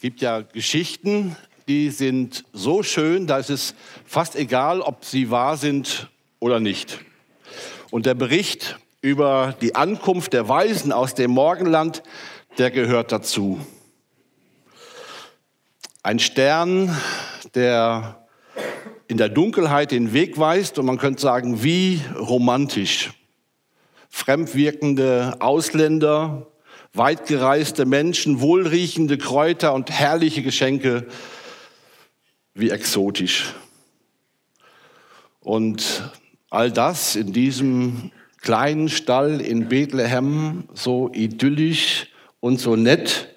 gibt 0.00 0.22
ja 0.22 0.40
Geschichten, 0.40 1.36
die 1.68 1.90
sind 1.90 2.44
so 2.54 2.82
schön, 2.82 3.26
da 3.26 3.38
ist 3.38 3.50
es 3.50 3.74
fast 4.06 4.34
egal, 4.34 4.80
ob 4.80 5.04
sie 5.04 5.30
wahr 5.30 5.58
sind 5.58 6.08
oder 6.38 6.58
nicht. 6.58 7.00
Und 7.90 8.06
der 8.06 8.14
Bericht 8.14 8.78
über 9.02 9.54
die 9.60 9.74
Ankunft 9.74 10.32
der 10.32 10.48
Weisen 10.48 10.90
aus 10.90 11.14
dem 11.14 11.32
Morgenland, 11.32 12.02
der 12.56 12.70
gehört 12.70 13.12
dazu. 13.12 13.60
Ein 16.02 16.18
Stern, 16.18 16.96
der 17.54 18.26
in 19.06 19.18
der 19.18 19.28
Dunkelheit 19.28 19.90
den 19.90 20.14
Weg 20.14 20.38
weist 20.38 20.78
und 20.78 20.86
man 20.86 20.96
könnte 20.96 21.20
sagen, 21.20 21.62
wie 21.62 22.00
romantisch. 22.18 23.10
Fremdwirkende 24.08 25.36
Ausländer, 25.40 26.49
weitgereiste 26.92 27.86
Menschen, 27.86 28.40
wohlriechende 28.40 29.18
Kräuter 29.18 29.74
und 29.74 29.90
herrliche 29.90 30.42
Geschenke, 30.42 31.06
wie 32.54 32.70
exotisch. 32.70 33.54
Und 35.40 36.10
all 36.50 36.70
das 36.70 37.16
in 37.16 37.32
diesem 37.32 38.10
kleinen 38.40 38.88
Stall 38.88 39.40
in 39.40 39.68
Bethlehem, 39.68 40.64
so 40.74 41.10
idyllisch 41.12 42.08
und 42.40 42.60
so 42.60 42.76
nett, 42.76 43.34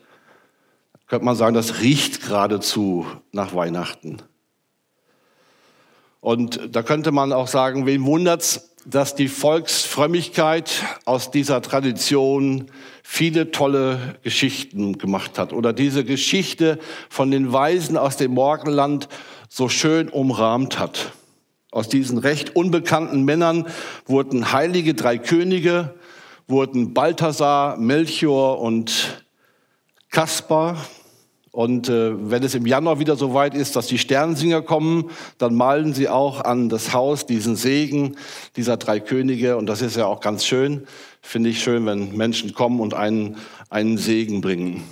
könnte 1.07 1.26
man 1.26 1.35
sagen, 1.35 1.54
das 1.54 1.81
riecht 1.81 2.23
geradezu 2.23 3.05
nach 3.31 3.54
Weihnachten. 3.54 4.17
Und 6.21 6.76
da 6.76 6.81
könnte 6.84 7.12
man 7.12 7.34
auch 7.34 7.48
sagen, 7.48 7.85
wen 7.85 8.05
wundert's, 8.05 8.73
dass 8.85 9.15
die 9.15 9.27
Volksfrömmigkeit 9.27 10.83
aus 11.05 11.31
dieser 11.31 11.61
Tradition 11.61 12.69
viele 13.01 13.51
tolle 13.51 14.15
Geschichten 14.23 14.97
gemacht 14.97 15.39
hat 15.39 15.53
oder 15.53 15.73
diese 15.73 16.03
Geschichte 16.03 16.79
von 17.09 17.31
den 17.31 17.53
Weisen 17.53 17.97
aus 17.97 18.17
dem 18.17 18.31
Morgenland 18.31 19.07
so 19.49 19.69
schön 19.69 20.09
umrahmt 20.09 20.79
hat. 20.79 21.12
Aus 21.71 21.87
diesen 21.87 22.17
recht 22.17 22.55
unbekannten 22.55 23.23
Männern 23.23 23.67
wurden 24.05 24.51
heilige 24.51 24.93
drei 24.93 25.18
Könige, 25.18 25.95
wurden 26.47 26.93
Balthasar, 26.93 27.77
Melchior 27.77 28.59
und 28.59 29.23
Kaspar. 30.09 30.77
Und 31.54 31.87
äh, 31.87 32.32
wenn 32.32 32.41
es 32.41 32.55
im 32.55 32.65
Januar 32.65 32.98
wieder 32.98 33.15
so 33.15 33.35
weit 33.35 33.54
ist, 33.54 33.76
dass 33.76 33.85
die 33.85 33.99
Sternsinger 33.99 34.63
kommen, 34.63 35.12
dann 35.37 35.54
malen 35.54 35.93
sie 35.93 36.09
auch 36.09 36.41
an 36.41 36.68
das 36.68 36.93
Haus 36.93 37.27
diesen 37.27 37.55
Segen 37.55 38.15
dieser 38.55 38.76
drei 38.77 38.99
Könige. 38.99 39.55
Und 39.57 39.68
das 39.68 39.84
ist 39.84 39.96
ja 39.96 40.07
auch 40.07 40.20
ganz 40.20 40.48
schön. 40.48 40.87
Finde 41.21 41.51
ich 41.51 41.62
schön, 41.62 41.85
wenn 41.85 42.18
Menschen 42.18 42.55
kommen 42.55 42.79
und 42.79 42.96
einen, 42.96 43.37
einen 43.70 43.99
Segen 43.99 44.41
bringen. 44.41 44.84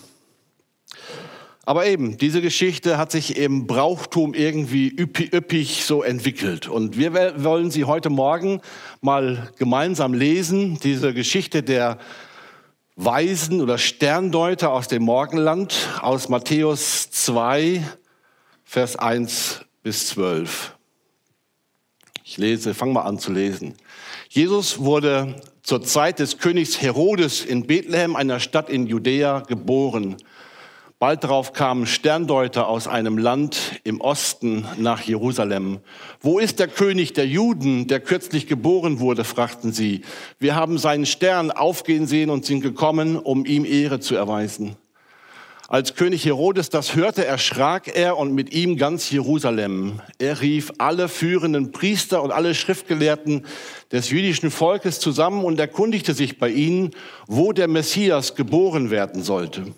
Aber 1.66 1.88
eben, 1.88 2.20
diese 2.20 2.42
Geschichte 2.42 3.00
hat 3.00 3.12
sich 3.12 3.38
im 3.38 3.66
Brauchtum 3.66 4.36
irgendwie 4.36 4.88
üppig, 4.88 5.34
üppig 5.34 5.84
so 5.84 6.04
entwickelt. 6.04 6.68
Und 6.68 6.96
wir 6.96 7.44
wollen 7.44 7.72
sie 7.72 7.86
heute 7.86 8.12
Morgen 8.12 8.62
mal 9.02 9.50
gemeinsam 9.58 10.14
lesen, 10.14 10.78
diese 10.84 11.12
Geschichte 11.16 11.64
der 11.64 11.98
Weisen 13.04 13.62
oder 13.62 13.80
Sterndeuter 13.80 14.72
aus 14.72 14.88
dem 14.88 15.02
Morgenland 15.02 15.90
aus 16.02 16.30
Matthäus 16.30 17.10
2, 17.10 17.84
Vers 18.64 18.96
1 18.96 19.66
bis 19.82 20.10
12. 20.10 20.76
Ich 22.24 22.38
lese, 22.38 22.76
fang 22.76 22.94
mal 22.94 23.02
an 23.02 23.18
zu 23.18 23.32
lesen. 23.32 23.74
Jesus 24.30 24.78
wurde 24.78 25.42
zur 25.64 25.82
Zeit 25.82 26.20
des 26.20 26.38
Königs 26.38 26.80
Herodes 26.80 27.44
in 27.44 27.66
Bethlehem, 27.66 28.16
einer 28.16 28.40
Stadt 28.40 28.70
in 28.70 28.86
Judäa, 28.86 29.40
geboren. 29.40 30.18
Bald 31.02 31.24
darauf 31.24 31.52
kamen 31.52 31.88
Sterndeuter 31.88 32.68
aus 32.68 32.88
einem 32.88 33.18
Land 33.18 33.82
im 33.84 34.02
Osten 34.02 34.68
nach 34.78 35.02
Jerusalem. 35.02 35.80
Wo 36.20 36.38
ist 36.38 36.60
der 36.60 36.68
König 36.68 37.14
der 37.14 37.26
Juden, 37.26 37.88
der 37.88 38.00
kürzlich 38.00 38.46
geboren 38.46 39.00
wurde? 39.00 39.24
fragten 39.24 39.74
sie. 39.74 40.04
Wir 40.38 40.54
haben 40.54 40.78
seinen 40.78 41.08
Stern 41.08 41.50
aufgehen 41.50 42.06
sehen 42.06 42.30
und 42.30 42.46
sind 42.46 42.62
gekommen, 42.62 43.18
um 43.18 43.48
ihm 43.48 43.66
Ehre 43.66 44.00
zu 44.00 44.14
erweisen. 44.14 44.76
Als 45.68 45.96
König 45.96 46.24
Herodes 46.24 46.70
das 46.70 46.96
hörte, 46.96 47.26
erschrak 47.26 47.88
er 47.98 48.18
und 48.18 48.36
mit 48.36 48.54
ihm 48.54 48.78
ganz 48.78 49.10
Jerusalem. 49.10 50.02
Er 50.20 50.40
rief 50.40 50.72
alle 50.78 51.10
führenden 51.10 51.72
Priester 51.72 52.22
und 52.22 52.30
alle 52.30 52.54
Schriftgelehrten 52.54 53.48
des 53.92 54.12
jüdischen 54.12 54.52
Volkes 54.52 55.00
zusammen 55.00 55.46
und 55.46 55.60
erkundigte 55.60 56.14
sich 56.14 56.38
bei 56.38 56.50
ihnen, 56.50 56.92
wo 57.26 57.54
der 57.54 57.68
Messias 57.68 58.36
geboren 58.36 58.92
werden 58.92 59.24
sollte. 59.24 59.74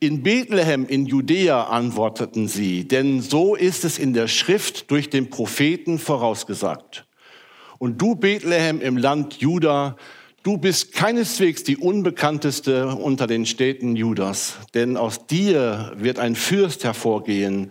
In 0.00 0.22
Bethlehem 0.22 0.86
in 0.86 1.06
Judäa 1.06 1.64
antworteten 1.64 2.48
sie, 2.48 2.86
denn 2.88 3.20
so 3.20 3.54
ist 3.54 3.84
es 3.84 3.98
in 3.98 4.12
der 4.12 4.28
Schrift 4.28 4.90
durch 4.90 5.10
den 5.10 5.30
Propheten 5.30 5.98
vorausgesagt. 5.98 7.06
Und 7.78 8.00
du, 8.00 8.16
Bethlehem 8.16 8.80
im 8.80 8.96
Land 8.96 9.34
Juda, 9.34 9.96
du 10.42 10.58
bist 10.58 10.92
keineswegs 10.92 11.62
die 11.62 11.76
unbekannteste 11.76 12.88
unter 12.88 13.26
den 13.26 13.46
Städten 13.46 13.96
Judas, 13.96 14.58
denn 14.74 14.96
aus 14.96 15.26
dir 15.26 15.92
wird 15.96 16.18
ein 16.18 16.34
Fürst 16.36 16.84
hervorgehen, 16.84 17.70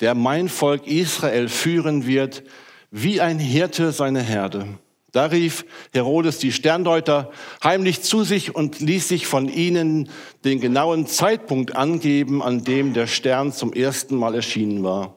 der 0.00 0.14
mein 0.14 0.48
Volk 0.48 0.86
Israel 0.86 1.48
führen 1.48 2.06
wird, 2.06 2.42
wie 2.90 3.20
ein 3.20 3.38
Hirte 3.38 3.92
seine 3.92 4.20
Herde. 4.20 4.78
Da 5.16 5.24
rief 5.24 5.64
Herodes 5.94 6.40
die 6.40 6.52
Sterndeuter 6.52 7.30
heimlich 7.64 8.02
zu 8.02 8.22
sich 8.22 8.54
und 8.54 8.80
ließ 8.80 9.08
sich 9.08 9.26
von 9.26 9.48
ihnen 9.48 10.10
den 10.44 10.60
genauen 10.60 11.06
Zeitpunkt 11.06 11.74
angeben, 11.74 12.42
an 12.42 12.64
dem 12.64 12.92
der 12.92 13.06
Stern 13.06 13.50
zum 13.50 13.72
ersten 13.72 14.16
Mal 14.16 14.34
erschienen 14.34 14.84
war. 14.84 15.16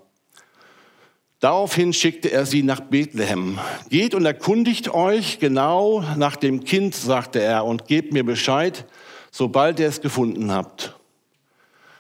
Daraufhin 1.42 1.92
schickte 1.92 2.32
er 2.32 2.46
sie 2.46 2.64
nach 2.64 2.80
Bethlehem. 2.80 3.60
Geht 3.90 4.16
und 4.16 4.24
erkundigt 4.24 4.94
euch 4.94 5.38
genau 5.40 6.02
nach 6.16 6.38
dem 6.38 6.64
Kind, 6.64 6.96
sagte 6.96 7.42
er, 7.42 7.66
und 7.66 7.86
gebt 7.86 8.14
mir 8.14 8.24
Bescheid, 8.24 8.86
sobald 9.32 9.82
ihr 9.82 9.90
es 9.90 10.00
gefunden 10.00 10.50
habt. 10.54 10.96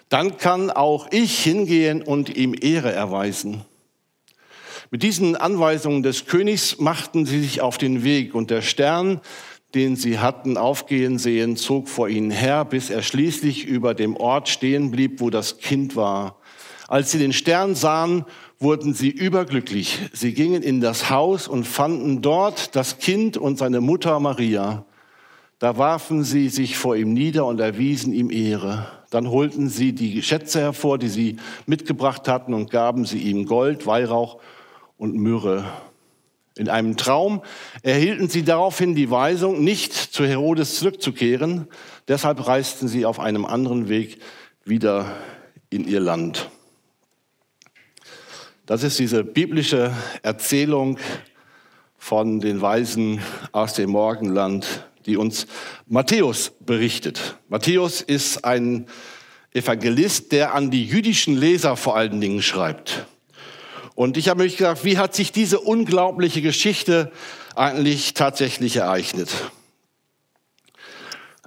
Dann 0.07 0.37
kann 0.37 0.71
auch 0.71 1.09
ich 1.11 1.37
hingehen 1.43 2.01
und 2.01 2.33
ihm 2.33 2.55
Ehre 2.57 2.93
erweisen. 2.93 3.65
Mit 4.91 5.03
diesen 5.03 5.35
Anweisungen 5.35 6.01
des 6.01 6.25
Königs 6.25 6.79
machten 6.79 7.27
sie 7.27 7.41
sich 7.41 7.61
auf 7.61 7.77
den 7.77 8.03
Weg 8.03 8.33
und 8.33 8.49
der 8.49 8.63
Stern, 8.63 9.21
den 9.75 9.95
sie 9.95 10.17
hatten 10.17 10.57
aufgehen 10.57 11.19
sehen, 11.19 11.57
zog 11.57 11.87
vor 11.87 12.09
ihnen 12.09 12.31
her, 12.31 12.65
bis 12.65 12.89
er 12.89 13.03
schließlich 13.03 13.65
über 13.65 13.93
dem 13.93 14.17
Ort 14.17 14.49
stehen 14.49 14.89
blieb, 14.89 15.21
wo 15.21 15.29
das 15.29 15.59
Kind 15.59 15.95
war. 15.95 16.37
Als 16.87 17.11
sie 17.11 17.19
den 17.19 17.33
Stern 17.33 17.75
sahen, 17.75 18.25
wurden 18.57 18.95
sie 18.95 19.09
überglücklich. 19.09 19.99
Sie 20.11 20.33
gingen 20.33 20.63
in 20.63 20.81
das 20.81 21.11
Haus 21.11 21.47
und 21.47 21.67
fanden 21.67 22.23
dort 22.23 22.75
das 22.75 22.97
Kind 22.97 23.37
und 23.37 23.59
seine 23.59 23.81
Mutter 23.81 24.19
Maria. 24.19 24.85
Da 25.59 25.77
warfen 25.77 26.23
sie 26.23 26.49
sich 26.49 26.77
vor 26.77 26.95
ihm 26.95 27.13
nieder 27.13 27.45
und 27.45 27.59
erwiesen 27.59 28.11
ihm 28.11 28.31
Ehre. 28.31 28.87
Dann 29.11 29.29
holten 29.29 29.69
sie 29.69 29.93
die 29.93 30.23
Schätze 30.23 30.61
hervor, 30.61 30.97
die 30.97 31.09
sie 31.09 31.35
mitgebracht 31.67 32.27
hatten, 32.27 32.55
und 32.55 32.71
gaben 32.71 33.05
sie 33.05 33.19
ihm 33.19 33.45
Gold, 33.45 33.85
Weihrauch 33.85 34.39
und 34.99 35.15
Myrrhe. 35.15 35.65
In 36.55 36.69
einem 36.69 36.97
Traum 36.97 37.41
erhielten 37.81 38.29
sie 38.29 38.43
daraufhin 38.43 38.93
die 38.93 39.09
Weisung, 39.09 39.63
nicht 39.63 39.93
zu 39.93 40.25
Herodes 40.27 40.75
zurückzukehren. 40.75 41.67
Deshalb 42.07 42.45
reisten 42.45 42.87
sie 42.87 43.05
auf 43.05 43.19
einem 43.19 43.45
anderen 43.45 43.87
Weg 43.89 44.19
wieder 44.65 45.15
in 45.69 45.87
ihr 45.87 46.01
Land. 46.01 46.49
Das 48.65 48.83
ist 48.83 48.99
diese 48.99 49.23
biblische 49.23 49.93
Erzählung 50.21 50.99
von 51.97 52.39
den 52.39 52.61
Weisen 52.61 53.21
aus 53.51 53.73
dem 53.73 53.91
Morgenland, 53.91 54.85
die 55.05 55.15
uns 55.15 55.47
Matthäus 55.87 56.51
berichtet. 56.59 57.37
Matthäus 57.47 58.01
ist 58.01 58.43
ein 58.43 58.85
Evangelist, 59.53 60.33
der 60.33 60.53
an 60.53 60.71
die 60.71 60.85
jüdischen 60.85 61.37
Leser 61.37 61.77
vor 61.77 61.95
allen 61.95 62.19
Dingen 62.19 62.41
schreibt. 62.41 63.07
Und 63.99 64.15
ich 64.15 64.29
habe 64.29 64.43
mich 64.43 64.55
gedacht, 64.55 64.85
wie 64.85 64.97
hat 64.97 65.13
sich 65.13 65.33
diese 65.33 65.59
unglaubliche 65.59 66.41
Geschichte 66.41 67.11
eigentlich 67.53 68.13
tatsächlich 68.13 68.77
ereignet? 68.77 69.29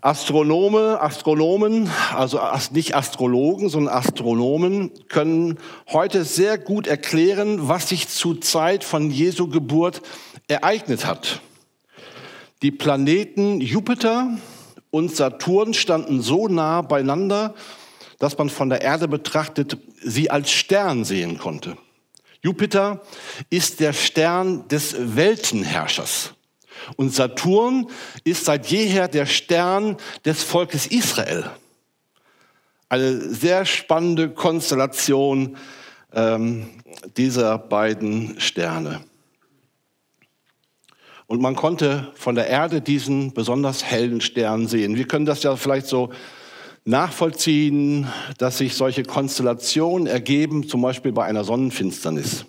Astronome, 0.02 1.00
Astronomen, 1.00 1.88
also 2.14 2.38
nicht 2.72 2.94
Astrologen, 2.94 3.70
sondern 3.70 3.94
Astronomen 3.94 4.90
können 5.08 5.56
heute 5.90 6.26
sehr 6.26 6.58
gut 6.58 6.86
erklären, 6.86 7.68
was 7.68 7.88
sich 7.88 8.08
zur 8.08 8.42
Zeit 8.42 8.84
von 8.84 9.10
Jesu 9.10 9.48
Geburt 9.48 10.02
ereignet 10.46 11.06
hat. 11.06 11.40
Die 12.60 12.70
Planeten 12.70 13.62
Jupiter 13.62 14.28
und 14.90 15.16
Saturn 15.16 15.72
standen 15.72 16.20
so 16.20 16.48
nah 16.48 16.82
beieinander, 16.82 17.54
dass 18.18 18.36
man 18.36 18.50
von 18.50 18.68
der 18.68 18.82
Erde 18.82 19.08
betrachtet 19.08 19.78
sie 20.02 20.30
als 20.30 20.50
Stern 20.50 21.04
sehen 21.04 21.38
konnte. 21.38 21.78
Jupiter 22.42 23.02
ist 23.50 23.80
der 23.80 23.92
Stern 23.92 24.68
des 24.68 25.16
Weltenherrschers. 25.16 26.34
Und 26.96 27.14
Saturn 27.14 27.86
ist 28.24 28.44
seit 28.44 28.66
jeher 28.66 29.08
der 29.08 29.26
Stern 29.26 29.96
des 30.24 30.42
Volkes 30.42 30.86
Israel. 30.86 31.50
eine 32.92 33.20
sehr 33.20 33.64
spannende 33.64 34.28
Konstellation 34.28 35.56
ähm, 36.12 36.68
dieser 37.16 37.56
beiden 37.56 38.38
Sterne. 38.38 39.00
Und 41.26 41.40
man 41.40 41.56
konnte 41.56 42.12
von 42.14 42.34
der 42.34 42.48
Erde 42.48 42.82
diesen 42.82 43.32
besonders 43.32 43.82
hellen 43.82 44.20
Stern 44.20 44.66
sehen. 44.66 44.96
Wir 44.96 45.08
können 45.08 45.24
das 45.24 45.42
ja 45.42 45.56
vielleicht 45.56 45.86
so 45.86 46.10
nachvollziehen, 46.84 48.08
dass 48.38 48.58
sich 48.58 48.74
solche 48.74 49.04
Konstellationen 49.04 50.06
ergeben, 50.06 50.68
zum 50.68 50.82
Beispiel 50.82 51.12
bei 51.12 51.24
einer 51.24 51.44
Sonnenfinsternis. 51.44 52.44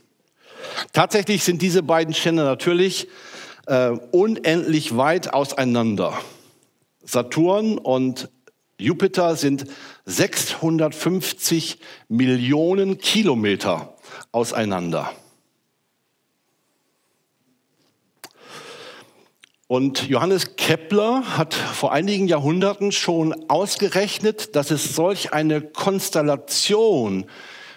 Tatsächlich 0.91 1.43
sind 1.43 1.61
diese 1.61 1.83
beiden 1.83 2.13
Sterne 2.13 2.43
natürlich 2.43 3.07
äh, 3.67 3.89
unendlich 4.11 4.97
weit 4.97 5.33
auseinander. 5.33 6.17
Saturn 7.03 7.77
und 7.77 8.29
Jupiter 8.79 9.35
sind 9.35 9.65
650 10.05 11.79
Millionen 12.09 12.97
Kilometer 12.97 13.95
auseinander. 14.31 15.11
Und 19.67 20.07
Johannes 20.07 20.55
Kepler 20.55 21.37
hat 21.37 21.53
vor 21.53 21.93
einigen 21.93 22.27
Jahrhunderten 22.27 22.91
schon 22.91 23.49
ausgerechnet, 23.49 24.55
dass 24.55 24.71
es 24.71 24.95
solch 24.95 25.33
eine 25.33 25.61
Konstellation 25.61 27.25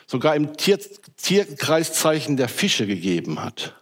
sogar 0.06 0.37
im 0.37 0.56
Tier 0.56 0.79
Tierkreiszeichen 1.17 2.37
der 2.37 2.49
Fische 2.49 2.87
gegeben 2.87 3.43
hat. 3.43 3.75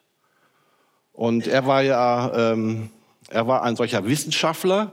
Und 1.12 1.47
er 1.47 1.67
war 1.67 1.83
ja, 1.83 2.53
ähm, 2.53 2.91
er 3.29 3.47
war 3.47 3.62
ein 3.62 3.77
solcher 3.77 4.06
Wissenschaftler 4.06 4.93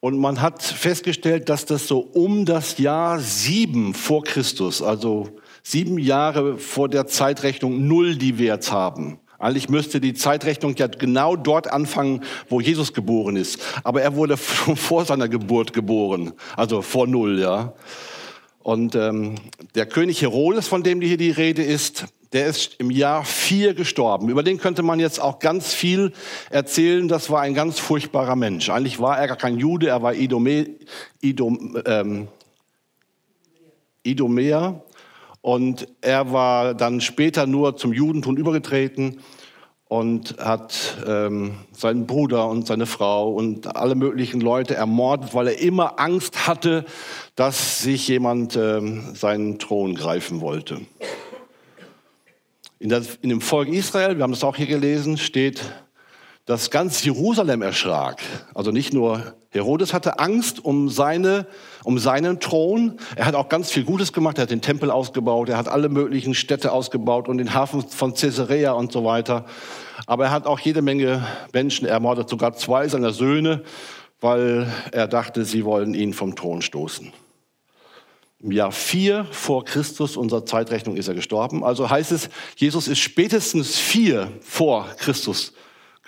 und 0.00 0.18
man 0.18 0.40
hat 0.40 0.62
festgestellt, 0.62 1.48
dass 1.48 1.66
das 1.66 1.88
so 1.88 1.98
um 2.00 2.44
das 2.44 2.78
Jahr 2.78 3.20
sieben 3.20 3.94
vor 3.94 4.22
Christus, 4.22 4.82
also 4.82 5.28
sieben 5.62 5.98
Jahre 5.98 6.58
vor 6.58 6.88
der 6.88 7.06
Zeitrechnung 7.06 7.86
Null, 7.86 8.16
die 8.16 8.38
wir 8.38 8.54
jetzt 8.54 8.70
haben, 8.70 9.18
eigentlich 9.38 9.68
müsste 9.68 10.00
die 10.00 10.14
Zeitrechnung 10.14 10.74
ja 10.76 10.88
genau 10.88 11.36
dort 11.36 11.70
anfangen, 11.70 12.24
wo 12.48 12.60
Jesus 12.60 12.92
geboren 12.92 13.36
ist. 13.36 13.60
Aber 13.84 14.02
er 14.02 14.16
wurde 14.16 14.36
vor 14.36 15.04
seiner 15.04 15.28
Geburt 15.28 15.72
geboren, 15.72 16.32
also 16.56 16.82
vor 16.82 17.06
Null, 17.06 17.38
ja. 17.38 17.72
Und 18.62 18.94
ähm, 18.96 19.36
der 19.74 19.86
König 19.86 20.20
Herodes, 20.20 20.68
von 20.68 20.82
dem 20.82 21.00
hier 21.00 21.16
die 21.16 21.30
Rede 21.30 21.62
ist, 21.62 22.06
der 22.32 22.46
ist 22.46 22.74
im 22.78 22.90
Jahr 22.90 23.24
vier 23.24 23.72
gestorben. 23.72 24.28
Über 24.28 24.42
den 24.42 24.58
könnte 24.58 24.82
man 24.82 25.00
jetzt 25.00 25.20
auch 25.20 25.38
ganz 25.38 25.72
viel 25.72 26.12
erzählen. 26.50 27.08
Das 27.08 27.30
war 27.30 27.40
ein 27.40 27.54
ganz 27.54 27.78
furchtbarer 27.78 28.36
Mensch. 28.36 28.68
Eigentlich 28.68 29.00
war 29.00 29.18
er 29.18 29.28
gar 29.28 29.36
kein 29.36 29.58
Jude, 29.58 29.88
er 29.88 30.02
war 30.02 30.14
Idome, 30.14 30.66
Idom, 31.22 31.80
ähm. 31.86 32.28
Und 35.40 35.88
er 36.00 36.32
war 36.32 36.74
dann 36.74 37.00
später 37.00 37.46
nur 37.46 37.76
zum 37.76 37.92
Judentum 37.92 38.36
übergetreten 38.36 39.20
und 39.88 40.36
hat 40.38 40.98
ähm, 41.06 41.54
seinen 41.72 42.06
Bruder 42.06 42.48
und 42.48 42.66
seine 42.66 42.86
Frau 42.86 43.32
und 43.32 43.74
alle 43.74 43.94
möglichen 43.94 44.40
Leute 44.40 44.74
ermordet, 44.74 45.34
weil 45.34 45.48
er 45.48 45.58
immer 45.60 45.98
Angst 45.98 46.46
hatte, 46.46 46.84
dass 47.36 47.82
sich 47.82 48.06
jemand 48.08 48.56
ähm, 48.56 49.14
seinen 49.14 49.58
Thron 49.58 49.94
greifen 49.94 50.40
wollte. 50.42 50.82
In, 52.78 52.90
das, 52.90 53.16
in 53.22 53.30
dem 53.30 53.40
Volk 53.40 53.68
Israel, 53.68 54.16
wir 54.16 54.22
haben 54.22 54.32
das 54.32 54.44
auch 54.44 54.56
hier 54.56 54.66
gelesen, 54.66 55.16
steht, 55.16 55.62
dass 56.48 56.70
ganz 56.70 57.04
Jerusalem 57.04 57.60
erschrak. 57.60 58.22
Also 58.54 58.70
nicht 58.70 58.94
nur 58.94 59.34
Herodes 59.50 59.92
hatte 59.92 60.18
Angst 60.18 60.64
um, 60.64 60.88
seine, 60.88 61.46
um 61.84 61.98
seinen 61.98 62.40
Thron. 62.40 62.96
Er 63.16 63.26
hat 63.26 63.34
auch 63.34 63.50
ganz 63.50 63.70
viel 63.70 63.84
Gutes 63.84 64.14
gemacht. 64.14 64.38
Er 64.38 64.44
hat 64.44 64.50
den 64.50 64.62
Tempel 64.62 64.90
ausgebaut. 64.90 65.50
Er 65.50 65.58
hat 65.58 65.68
alle 65.68 65.90
möglichen 65.90 66.32
Städte 66.32 66.72
ausgebaut 66.72 67.28
und 67.28 67.36
den 67.36 67.52
Hafen 67.52 67.86
von 67.86 68.14
Caesarea 68.14 68.72
und 68.72 68.92
so 68.92 69.04
weiter. 69.04 69.44
Aber 70.06 70.24
er 70.24 70.30
hat 70.30 70.46
auch 70.46 70.58
jede 70.58 70.80
Menge 70.80 71.22
Menschen 71.52 71.86
ermordet, 71.86 72.30
sogar 72.30 72.54
zwei 72.54 72.88
seiner 72.88 73.12
Söhne, 73.12 73.62
weil 74.22 74.72
er 74.90 75.06
dachte, 75.06 75.44
sie 75.44 75.66
wollen 75.66 75.92
ihn 75.92 76.14
vom 76.14 76.34
Thron 76.34 76.62
stoßen. 76.62 77.12
Im 78.40 78.52
Jahr 78.52 78.72
4 78.72 79.26
vor 79.32 79.66
Christus, 79.66 80.16
unserer 80.16 80.46
Zeitrechnung, 80.46 80.96
ist 80.96 81.08
er 81.08 81.14
gestorben. 81.14 81.62
Also 81.62 81.90
heißt 81.90 82.10
es, 82.10 82.30
Jesus 82.56 82.88
ist 82.88 83.00
spätestens 83.00 83.76
vier 83.76 84.32
vor 84.40 84.86
Christus 84.96 85.52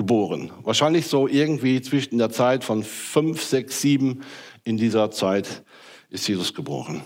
geboren. 0.00 0.50
Wahrscheinlich 0.62 1.08
so 1.08 1.28
irgendwie 1.28 1.82
zwischen 1.82 2.16
der 2.16 2.30
Zeit 2.30 2.64
von 2.64 2.82
fünf, 2.82 3.42
sechs, 3.42 3.82
sieben 3.82 4.22
in 4.64 4.78
dieser 4.78 5.10
Zeit 5.10 5.62
ist 6.08 6.26
Jesus 6.26 6.54
geboren. 6.54 7.02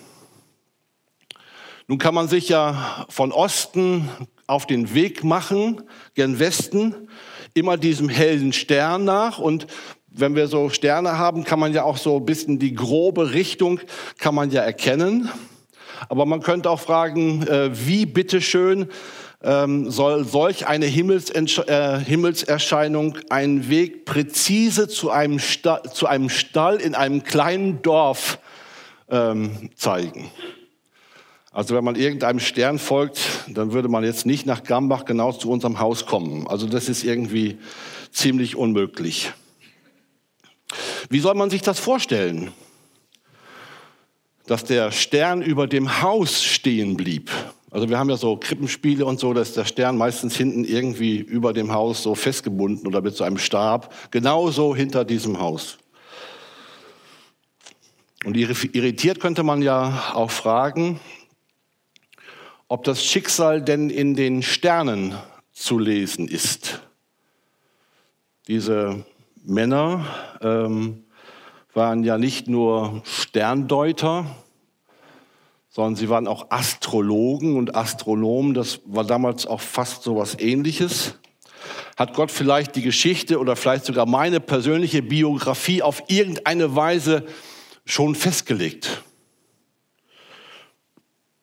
Nun 1.89 1.99
kann 1.99 2.15
man 2.15 2.29
sich 2.29 2.49
ja 2.49 3.05
von 3.09 3.33
Osten 3.33 4.09
auf 4.47 4.69
den 4.69 4.95
Weg 4.95 5.25
machen, 5.25 5.83
gen 6.15 6.39
Westen, 6.39 7.09
immer 7.53 7.79
diesem 7.79 8.09
hellen 8.09 8.53
Stern 8.53 9.03
nach 9.05 9.41
und 9.41 9.67
wenn 10.09 10.37
wir 10.37 10.47
so 10.47 10.69
Sterne 10.69 11.19
haben, 11.19 11.43
kann 11.43 11.59
man 11.59 11.73
ja 11.73 11.83
auch 11.83 11.97
so 11.97 12.19
ein 12.19 12.25
bisschen 12.25 12.61
die 12.61 12.75
grobe 12.75 13.33
Richtung 13.33 13.81
kann 14.19 14.37
man 14.37 14.53
ja 14.53 14.63
erkennen. 14.63 15.29
Aber 16.09 16.27
man 16.27 16.43
könnte 16.43 16.71
auch 16.71 16.79
fragen, 16.79 17.45
äh, 17.49 17.71
wie 17.73 18.07
bitteschön 18.07 18.89
ähm, 19.45 19.91
soll 19.91 20.25
solch 20.25 20.67
eine 20.67 20.87
äh, 20.87 21.99
Himmelserscheinung 22.01 23.19
einen 23.29 23.69
Weg 23.69 24.07
präzise 24.07 24.89
zu 24.89 25.11
einem, 25.11 25.39
Stall, 25.39 25.83
zu 25.93 26.07
einem 26.07 26.31
Stall 26.31 26.77
in 26.77 26.95
einem 26.95 27.23
kleinen 27.25 27.83
Dorf 27.83 28.39
ähm, 29.11 29.71
zeigen. 29.77 30.31
Also 31.53 31.77
wenn 31.77 31.85
man 31.85 31.95
irgendeinem 31.95 32.41
Stern 32.41 32.79
folgt, 32.79 33.21
dann 33.49 33.73
würde 33.73 33.89
man 33.89 34.03
jetzt 34.03 34.25
nicht 34.25 34.47
nach 34.47 34.65
Gambach 34.65 35.05
genau 35.05 35.31
zu 35.31 35.51
unserem 35.51 35.79
Haus 35.79 36.07
kommen. 36.07 36.49
Also 36.49 36.67
das 36.67 36.89
ist 36.89 37.05
irgendwie 37.05 37.59
ziemlich 38.11 38.57
unmöglich. 38.57 39.33
Wie 41.11 41.21
soll 41.21 41.35
man 41.35 41.51
sich 41.51 41.61
das 41.61 41.79
vorstellen? 41.79 42.51
Dass 44.47 44.65
der 44.65 44.91
Stern 44.91 45.43
über 45.43 45.67
dem 45.67 46.03
Haus 46.03 46.43
stehen 46.43 46.97
blieb. 46.97 47.31
Also 47.75 47.89
wir 47.89 47.99
haben 47.99 48.09
ja 48.09 48.17
so 48.17 48.37
Krippenspiele 48.37 49.05
und 49.05 49.19
so, 49.19 49.35
da 49.35 49.41
ist 49.41 49.57
der 49.57 49.65
Stern 49.65 49.97
meistens 49.97 50.37
hinten 50.37 50.65
irgendwie 50.65 51.17
über 51.17 51.53
dem 51.53 51.73
Haus 51.73 52.05
so 52.05 52.15
festgebunden 52.15 52.87
oder 52.87 53.03
mit 53.03 53.17
so 53.17 53.25
einem 53.25 53.37
Stab, 53.37 53.93
genauso 54.13 54.77
hinter 54.77 55.05
diesem 55.05 55.41
Haus. 55.41 55.79
Und 58.25 58.37
irritiert 58.37 59.19
könnte 59.19 59.43
man 59.43 59.61
ja 59.61 60.13
auch 60.15 60.31
fragen, 60.31 61.01
ob 62.69 62.85
das 62.85 63.05
Schicksal 63.05 63.61
denn 63.61 63.91
in 63.91 64.15
den 64.15 64.45
Sternen 64.45 65.17
zu 65.51 65.77
lesen 65.77 66.29
ist. 66.29 66.81
Diese 68.47 69.05
Männer 69.45 70.07
ähm, 70.41 71.03
waren 71.73 72.05
ja 72.05 72.19
nicht 72.19 72.47
nur 72.47 73.03
Sterndeuter, 73.05 74.44
sondern 75.75 75.97
sie 75.97 76.09
waren 76.09 76.29
auch 76.29 76.51
Astrologen 76.51 77.57
und 77.57 77.75
Astronomen. 77.75 78.55
Das 78.55 78.81
war 78.85 79.05
damals 79.05 79.45
auch 79.45 79.61
fast 79.61 80.05
so 80.05 80.17
was 80.17 80.39
Ähnliches. 80.39 81.19
Hat 81.97 82.15
Gott 82.15 82.31
vielleicht 82.31 82.77
die 82.77 82.83
Geschichte 82.83 83.41
oder 83.41 83.57
vielleicht 83.57 83.85
sogar 83.85 84.07
meine 84.07 84.39
persönliche 84.39 85.03
Biografie 85.03 85.83
auf 85.83 86.05
irgendeine 86.07 86.77
Weise 86.77 87.25
schon 87.85 88.15
festgelegt? 88.15 89.03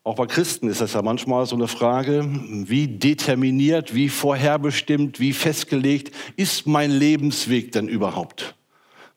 Auch 0.03 0.15
bei 0.15 0.27
Christen 0.27 0.69
ist 0.69 0.79
das 0.79 0.93
ja 0.93 1.01
manchmal 1.01 1.45
so 1.45 1.57
eine 1.57 1.67
Frage, 1.67 2.25
wie 2.25 2.87
determiniert, 2.87 3.93
wie 3.93 4.07
vorherbestimmt, 4.07 5.19
wie 5.19 5.33
festgelegt 5.33 6.15
ist 6.37 6.65
mein 6.65 6.89
Lebensweg 6.89 7.73
denn 7.73 7.89
überhaupt? 7.89 8.55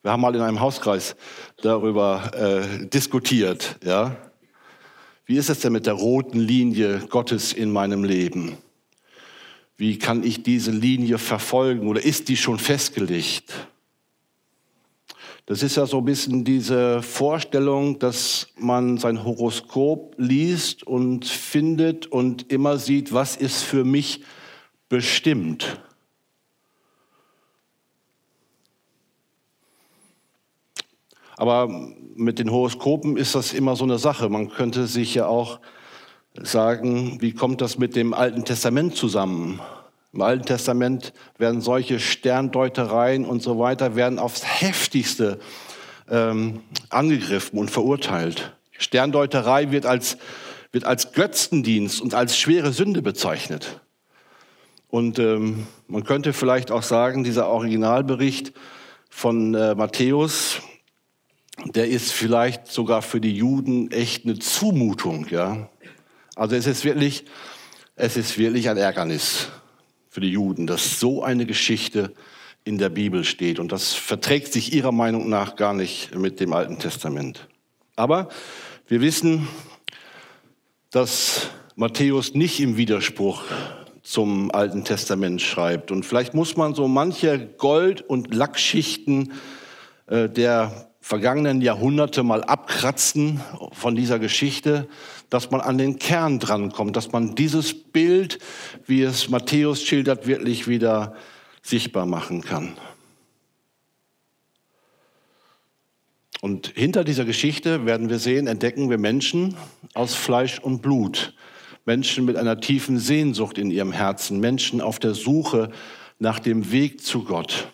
Wir 0.03 0.11
haben 0.11 0.21
mal 0.21 0.35
in 0.35 0.41
einem 0.41 0.59
Hauskreis 0.59 1.15
darüber 1.61 2.31
äh, 2.35 2.85
diskutiert. 2.85 3.77
Ja? 3.83 4.17
Wie 5.25 5.37
ist 5.37 5.49
es 5.49 5.59
denn 5.59 5.73
mit 5.73 5.87
der 5.87 5.93
roten 5.93 6.39
Linie 6.39 6.99
Gottes 7.09 7.51
in 7.51 7.71
meinem 7.71 8.03
Leben? 8.03 8.57
Wie 9.75 9.97
kann 9.97 10.23
ich 10.23 10.43
diese 10.43 10.71
Linie 10.71 11.17
verfolgen 11.17 11.87
oder 11.87 12.03
ist 12.03 12.29
die 12.29 12.37
schon 12.37 12.59
festgelegt? 12.59 13.51
Das 15.47 15.63
ist 15.63 15.77
ja 15.77 15.85
so 15.85 15.99
ein 15.99 16.05
bisschen 16.05 16.43
diese 16.43 17.01
Vorstellung, 17.01 17.99
dass 17.99 18.47
man 18.57 18.97
sein 18.97 19.23
Horoskop 19.23 20.15
liest 20.17 20.83
und 20.83 21.25
findet 21.25 22.07
und 22.07 22.51
immer 22.51 22.77
sieht, 22.77 23.13
was 23.13 23.35
ist 23.35 23.63
für 23.63 23.83
mich 23.83 24.23
bestimmt. 24.89 25.79
Aber 31.37 31.67
mit 32.15 32.39
den 32.39 32.49
Horoskopen 32.49 33.17
ist 33.17 33.35
das 33.35 33.53
immer 33.53 33.75
so 33.75 33.83
eine 33.83 33.99
Sache. 33.99 34.29
Man 34.29 34.49
könnte 34.49 34.87
sich 34.87 35.13
ja 35.13 35.27
auch 35.27 35.59
sagen, 36.41 37.17
wie 37.21 37.33
kommt 37.33 37.61
das 37.61 37.77
mit 37.77 37.95
dem 37.95 38.13
Alten 38.13 38.45
Testament 38.45 38.95
zusammen? 38.95 39.59
Im 40.13 40.21
Alten 40.21 40.45
Testament 40.45 41.13
werden 41.37 41.59
solche 41.59 41.99
Sterndeutereien 41.99 43.25
und 43.25 43.43
so 43.43 43.59
weiter 43.59 43.95
werden 43.95 44.17
aufs 44.17 44.43
heftigste 44.45 45.39
ähm, 46.09 46.61
angegriffen 46.89 47.59
und 47.59 47.69
verurteilt. 47.69 48.55
Sterndeuterei 48.77 49.71
wird 49.71 49.85
als, 49.85 50.17
wird 50.71 50.85
als 50.85 51.11
Götzendienst 51.11 52.01
und 52.01 52.13
als 52.13 52.37
schwere 52.37 52.71
Sünde 52.71 53.01
bezeichnet. 53.01 53.81
Und 54.87 55.19
ähm, 55.19 55.67
man 55.87 56.05
könnte 56.05 56.31
vielleicht 56.31 56.71
auch 56.71 56.83
sagen, 56.83 57.25
dieser 57.25 57.49
Originalbericht 57.49 58.53
von 59.09 59.53
äh, 59.53 59.75
Matthäus, 59.75 60.61
der 61.63 61.87
ist 61.87 62.11
vielleicht 62.11 62.67
sogar 62.67 63.01
für 63.01 63.21
die 63.21 63.35
Juden 63.35 63.91
echt 63.91 64.25
eine 64.25 64.37
Zumutung. 64.39 65.27
Ja? 65.29 65.69
Also 66.35 66.55
es 66.55 66.67
ist 66.67 66.83
wirklich, 66.83 67.25
es 67.95 68.17
ist 68.17 68.37
wirklich 68.37 68.69
ein 68.69 68.77
Ärgernis 68.77 69.47
für 70.09 70.21
die 70.21 70.31
Juden, 70.31 70.67
dass 70.67 70.99
so 70.99 71.23
eine 71.23 71.45
Geschichte 71.45 72.13
in 72.63 72.77
der 72.77 72.89
Bibel 72.89 73.23
steht. 73.23 73.59
Und 73.59 73.71
das 73.71 73.93
verträgt 73.93 74.51
sich 74.51 74.73
ihrer 74.73 74.91
Meinung 74.91 75.29
nach 75.29 75.55
gar 75.55 75.73
nicht 75.73 76.15
mit 76.15 76.39
dem 76.39 76.51
Alten 76.53 76.79
Testament. 76.79 77.47
Aber 77.95 78.29
wir 78.87 79.01
wissen, 79.01 79.47
dass 80.89 81.49
Matthäus 81.75 82.33
nicht 82.33 82.59
im 82.59 82.77
Widerspruch 82.77 83.43
zum 84.01 84.51
Alten 84.51 84.83
Testament 84.83 85.41
schreibt. 85.41 85.91
Und 85.91 86.05
vielleicht 86.05 86.33
muss 86.33 86.57
man 86.57 86.75
so 86.75 86.87
manche 86.87 87.39
Gold- 87.57 88.01
und 88.01 88.33
Lackschichten 88.33 89.33
äh, 90.07 90.29
der 90.29 90.89
vergangenen 91.05 91.61
Jahrhunderte 91.61 92.23
mal 92.23 92.43
abkratzen 92.43 93.39
von 93.73 93.95
dieser 93.95 94.17
Geschichte, 94.17 94.89
dass 95.29 95.51
man 95.51 95.61
an 95.61 95.77
den 95.77 95.99
Kern 95.99 96.39
drankommt, 96.39 96.95
dass 96.95 97.11
man 97.11 97.35
dieses 97.35 97.75
Bild, 97.75 98.39
wie 98.87 99.03
es 99.03 99.29
Matthäus 99.29 99.83
schildert, 99.83 100.25
wirklich 100.25 100.67
wieder 100.67 101.15
sichtbar 101.61 102.07
machen 102.07 102.41
kann. 102.41 102.75
Und 106.41 106.71
hinter 106.73 107.03
dieser 107.03 107.25
Geschichte 107.25 107.85
werden 107.85 108.09
wir 108.09 108.17
sehen, 108.17 108.47
entdecken 108.47 108.89
wir 108.89 108.97
Menschen 108.97 109.55
aus 109.93 110.15
Fleisch 110.15 110.57
und 110.57 110.81
Blut. 110.81 111.35
Menschen 111.85 112.25
mit 112.25 112.35
einer 112.35 112.59
tiefen 112.59 112.97
Sehnsucht 112.97 113.59
in 113.59 113.69
ihrem 113.69 113.91
Herzen, 113.91 114.39
Menschen 114.39 114.81
auf 114.81 114.97
der 114.97 115.13
Suche 115.13 115.69
nach 116.17 116.39
dem 116.39 116.71
Weg 116.71 117.03
zu 117.05 117.25
Gott. 117.25 117.67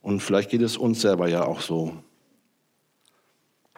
Und 0.00 0.20
vielleicht 0.20 0.50
geht 0.50 0.62
es 0.62 0.76
uns 0.76 1.00
selber 1.00 1.28
ja 1.28 1.44
auch 1.44 1.60
so. 1.60 1.94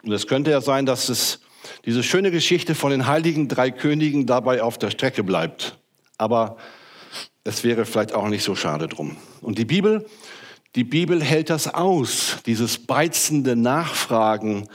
Und 0.03 0.11
es 0.11 0.27
könnte 0.27 0.51
ja 0.51 0.61
sein, 0.61 0.85
dass 0.85 1.09
es 1.09 1.41
diese 1.85 2.03
schöne 2.03 2.31
Geschichte 2.31 2.75
von 2.75 2.91
den 2.91 3.07
heiligen 3.07 3.47
drei 3.47 3.71
Königen 3.71 4.25
dabei 4.25 4.63
auf 4.63 4.77
der 4.77 4.91
Strecke 4.91 5.23
bleibt. 5.23 5.77
Aber 6.17 6.57
es 7.43 7.63
wäre 7.63 7.85
vielleicht 7.85 8.13
auch 8.13 8.27
nicht 8.27 8.43
so 8.43 8.55
schade 8.55 8.87
drum. 8.87 9.17
Und 9.41 9.57
die 9.57 9.65
Bibel, 9.65 10.05
die 10.75 10.83
Bibel 10.83 11.21
hält 11.21 11.49
das 11.49 11.67
aus, 11.73 12.37
dieses 12.45 12.85
beizende 12.85 13.55
Nachfragen 13.55 14.67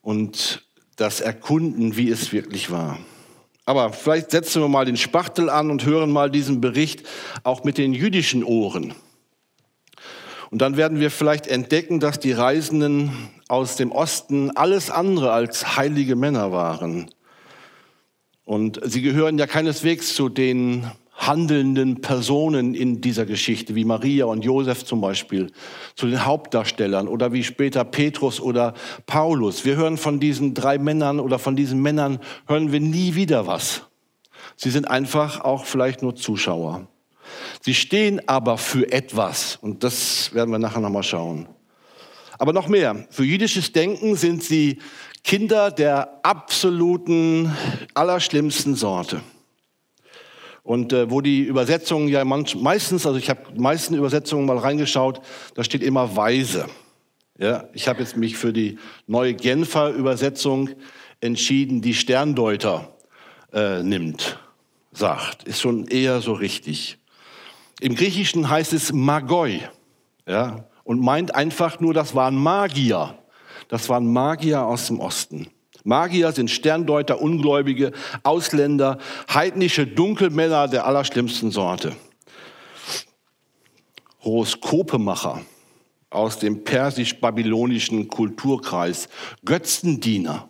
und 0.00 0.66
das 0.96 1.20
Erkunden, 1.20 1.96
wie 1.96 2.10
es 2.10 2.32
wirklich 2.32 2.70
war. 2.70 2.98
Aber 3.64 3.92
vielleicht 3.92 4.32
setzen 4.32 4.60
wir 4.60 4.68
mal 4.68 4.84
den 4.84 4.96
Spachtel 4.96 5.48
an 5.48 5.70
und 5.70 5.84
hören 5.84 6.10
mal 6.10 6.30
diesen 6.30 6.60
Bericht 6.60 7.04
auch 7.44 7.62
mit 7.62 7.78
den 7.78 7.92
jüdischen 7.92 8.42
Ohren. 8.42 8.94
Und 10.52 10.60
dann 10.60 10.76
werden 10.76 11.00
wir 11.00 11.10
vielleicht 11.10 11.46
entdecken, 11.46 11.98
dass 11.98 12.20
die 12.20 12.32
Reisenden 12.32 13.10
aus 13.48 13.76
dem 13.76 13.90
Osten 13.90 14.50
alles 14.50 14.90
andere 14.90 15.32
als 15.32 15.78
heilige 15.78 16.14
Männer 16.14 16.52
waren. 16.52 17.10
Und 18.44 18.78
sie 18.84 19.00
gehören 19.00 19.38
ja 19.38 19.46
keineswegs 19.46 20.14
zu 20.14 20.28
den 20.28 20.90
handelnden 21.14 22.02
Personen 22.02 22.74
in 22.74 23.00
dieser 23.00 23.24
Geschichte, 23.24 23.74
wie 23.74 23.86
Maria 23.86 24.26
und 24.26 24.44
Josef 24.44 24.84
zum 24.84 25.00
Beispiel, 25.00 25.50
zu 25.94 26.06
den 26.06 26.26
Hauptdarstellern 26.26 27.08
oder 27.08 27.32
wie 27.32 27.44
später 27.44 27.84
Petrus 27.84 28.38
oder 28.38 28.74
Paulus. 29.06 29.64
Wir 29.64 29.76
hören 29.76 29.96
von 29.96 30.20
diesen 30.20 30.52
drei 30.52 30.76
Männern 30.76 31.18
oder 31.18 31.38
von 31.38 31.56
diesen 31.56 31.80
Männern 31.80 32.18
hören 32.46 32.72
wir 32.72 32.80
nie 32.80 33.14
wieder 33.14 33.46
was. 33.46 33.86
Sie 34.56 34.68
sind 34.68 34.84
einfach 34.84 35.40
auch 35.40 35.64
vielleicht 35.64 36.02
nur 36.02 36.14
Zuschauer. 36.14 36.88
Sie 37.64 37.74
stehen 37.74 38.20
aber 38.28 38.58
für 38.58 38.90
etwas 38.90 39.56
und 39.56 39.84
das 39.84 40.34
werden 40.34 40.50
wir 40.50 40.58
nachher 40.58 40.80
nochmal 40.80 41.04
schauen. 41.04 41.46
Aber 42.38 42.52
noch 42.52 42.66
mehr, 42.66 43.06
für 43.10 43.22
jüdisches 43.22 43.70
Denken 43.70 44.16
sind 44.16 44.42
sie 44.42 44.78
Kinder 45.22 45.70
der 45.70 46.18
absoluten, 46.24 47.54
allerschlimmsten 47.94 48.74
Sorte. 48.74 49.20
Und 50.64 50.92
äh, 50.92 51.08
wo 51.08 51.20
die 51.20 51.42
Übersetzungen 51.42 52.08
ja 52.08 52.24
manch, 52.24 52.56
meistens, 52.56 53.06
also 53.06 53.18
ich 53.18 53.30
habe 53.30 53.40
meisten 53.56 53.94
Übersetzungen 53.94 54.44
mal 54.44 54.58
reingeschaut, 54.58 55.20
da 55.54 55.62
steht 55.62 55.84
immer 55.84 56.16
weise. 56.16 56.66
Ja, 57.38 57.68
ich 57.72 57.86
habe 57.86 58.00
jetzt 58.00 58.16
mich 58.16 58.36
für 58.36 58.52
die 58.52 58.78
neue 59.06 59.34
Genfer 59.34 59.90
Übersetzung 59.90 60.70
entschieden, 61.20 61.80
die 61.80 61.94
Sterndeuter 61.94 62.92
äh, 63.52 63.84
nimmt, 63.84 64.38
sagt. 64.92 65.44
Ist 65.44 65.60
schon 65.60 65.86
eher 65.86 66.20
so 66.20 66.32
richtig. 66.32 66.98
Im 67.82 67.96
Griechischen 67.96 68.48
heißt 68.48 68.72
es 68.74 68.92
Magoi. 68.92 69.60
Ja, 70.24 70.68
und 70.84 71.00
meint 71.00 71.34
einfach 71.34 71.80
nur, 71.80 71.92
das 71.92 72.14
waren 72.14 72.36
Magier. 72.36 73.18
Das 73.66 73.88
waren 73.88 74.12
Magier 74.12 74.64
aus 74.64 74.86
dem 74.86 75.00
Osten. 75.00 75.48
Magier 75.82 76.30
sind 76.30 76.48
Sterndeuter, 76.48 77.20
Ungläubige, 77.20 77.90
Ausländer, 78.22 78.98
heidnische 79.28 79.84
Dunkelmänner 79.84 80.68
der 80.68 80.86
allerschlimmsten 80.86 81.50
Sorte. 81.50 81.96
Horoskopemacher 84.20 85.42
aus 86.08 86.38
dem 86.38 86.62
persisch-babylonischen 86.62 88.06
Kulturkreis, 88.06 89.08
Götzendiener. 89.44 90.48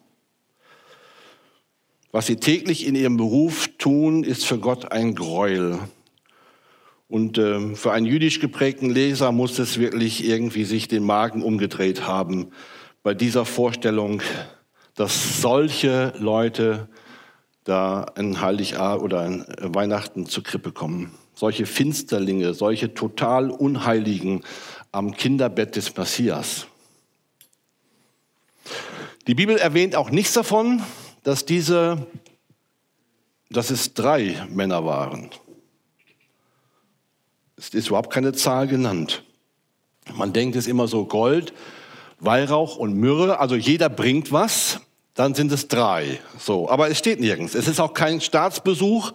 Was 2.10 2.26
sie 2.26 2.36
täglich 2.36 2.86
in 2.86 2.94
ihrem 2.94 3.16
Beruf 3.16 3.68
tun, 3.78 4.22
ist 4.22 4.44
für 4.44 4.58
Gott 4.58 4.92
ein 4.92 5.14
Gräuel. 5.14 5.78
Und 7.12 7.36
äh, 7.36 7.76
für 7.76 7.92
einen 7.92 8.06
jüdisch 8.06 8.40
geprägten 8.40 8.88
Leser 8.88 9.32
muss 9.32 9.58
es 9.58 9.78
wirklich 9.78 10.24
irgendwie 10.24 10.64
sich 10.64 10.88
den 10.88 11.04
Magen 11.04 11.42
umgedreht 11.42 12.06
haben 12.06 12.52
bei 13.02 13.12
dieser 13.12 13.44
Vorstellung, 13.44 14.22
dass 14.94 15.42
solche 15.42 16.14
Leute 16.18 16.88
da 17.64 18.06
in 18.16 18.40
Heiligabend 18.40 19.04
oder 19.04 19.26
in 19.26 19.44
Weihnachten 19.60 20.24
zur 20.24 20.42
Krippe 20.42 20.72
kommen. 20.72 21.12
Solche 21.34 21.66
Finsterlinge, 21.66 22.54
solche 22.54 22.94
total 22.94 23.50
Unheiligen 23.50 24.40
am 24.90 25.12
Kinderbett 25.14 25.76
des 25.76 25.94
Messias. 25.94 26.66
Die 29.26 29.34
Bibel 29.34 29.58
erwähnt 29.58 29.96
auch 29.96 30.08
nichts 30.08 30.32
davon, 30.32 30.80
dass 31.24 31.44
diese, 31.44 32.06
dass 33.50 33.68
es 33.68 33.92
drei 33.92 34.46
Männer 34.48 34.86
waren. 34.86 35.28
Es 37.62 37.68
ist 37.68 37.88
überhaupt 37.88 38.12
keine 38.12 38.32
Zahl 38.32 38.66
genannt. 38.66 39.22
Man 40.12 40.32
denkt 40.32 40.56
es 40.56 40.66
immer 40.66 40.88
so 40.88 41.04
Gold, 41.04 41.52
Weihrauch 42.18 42.76
und 42.76 42.94
Myrrhe, 42.94 43.38
also 43.38 43.54
jeder 43.54 43.88
bringt 43.88 44.32
was, 44.32 44.80
dann 45.14 45.36
sind 45.36 45.52
es 45.52 45.68
drei. 45.68 46.18
So, 46.40 46.68
aber 46.68 46.90
es 46.90 46.98
steht 46.98 47.20
nirgends. 47.20 47.54
Es 47.54 47.68
ist 47.68 47.78
auch 47.78 47.94
kein 47.94 48.20
Staatsbesuch. 48.20 49.12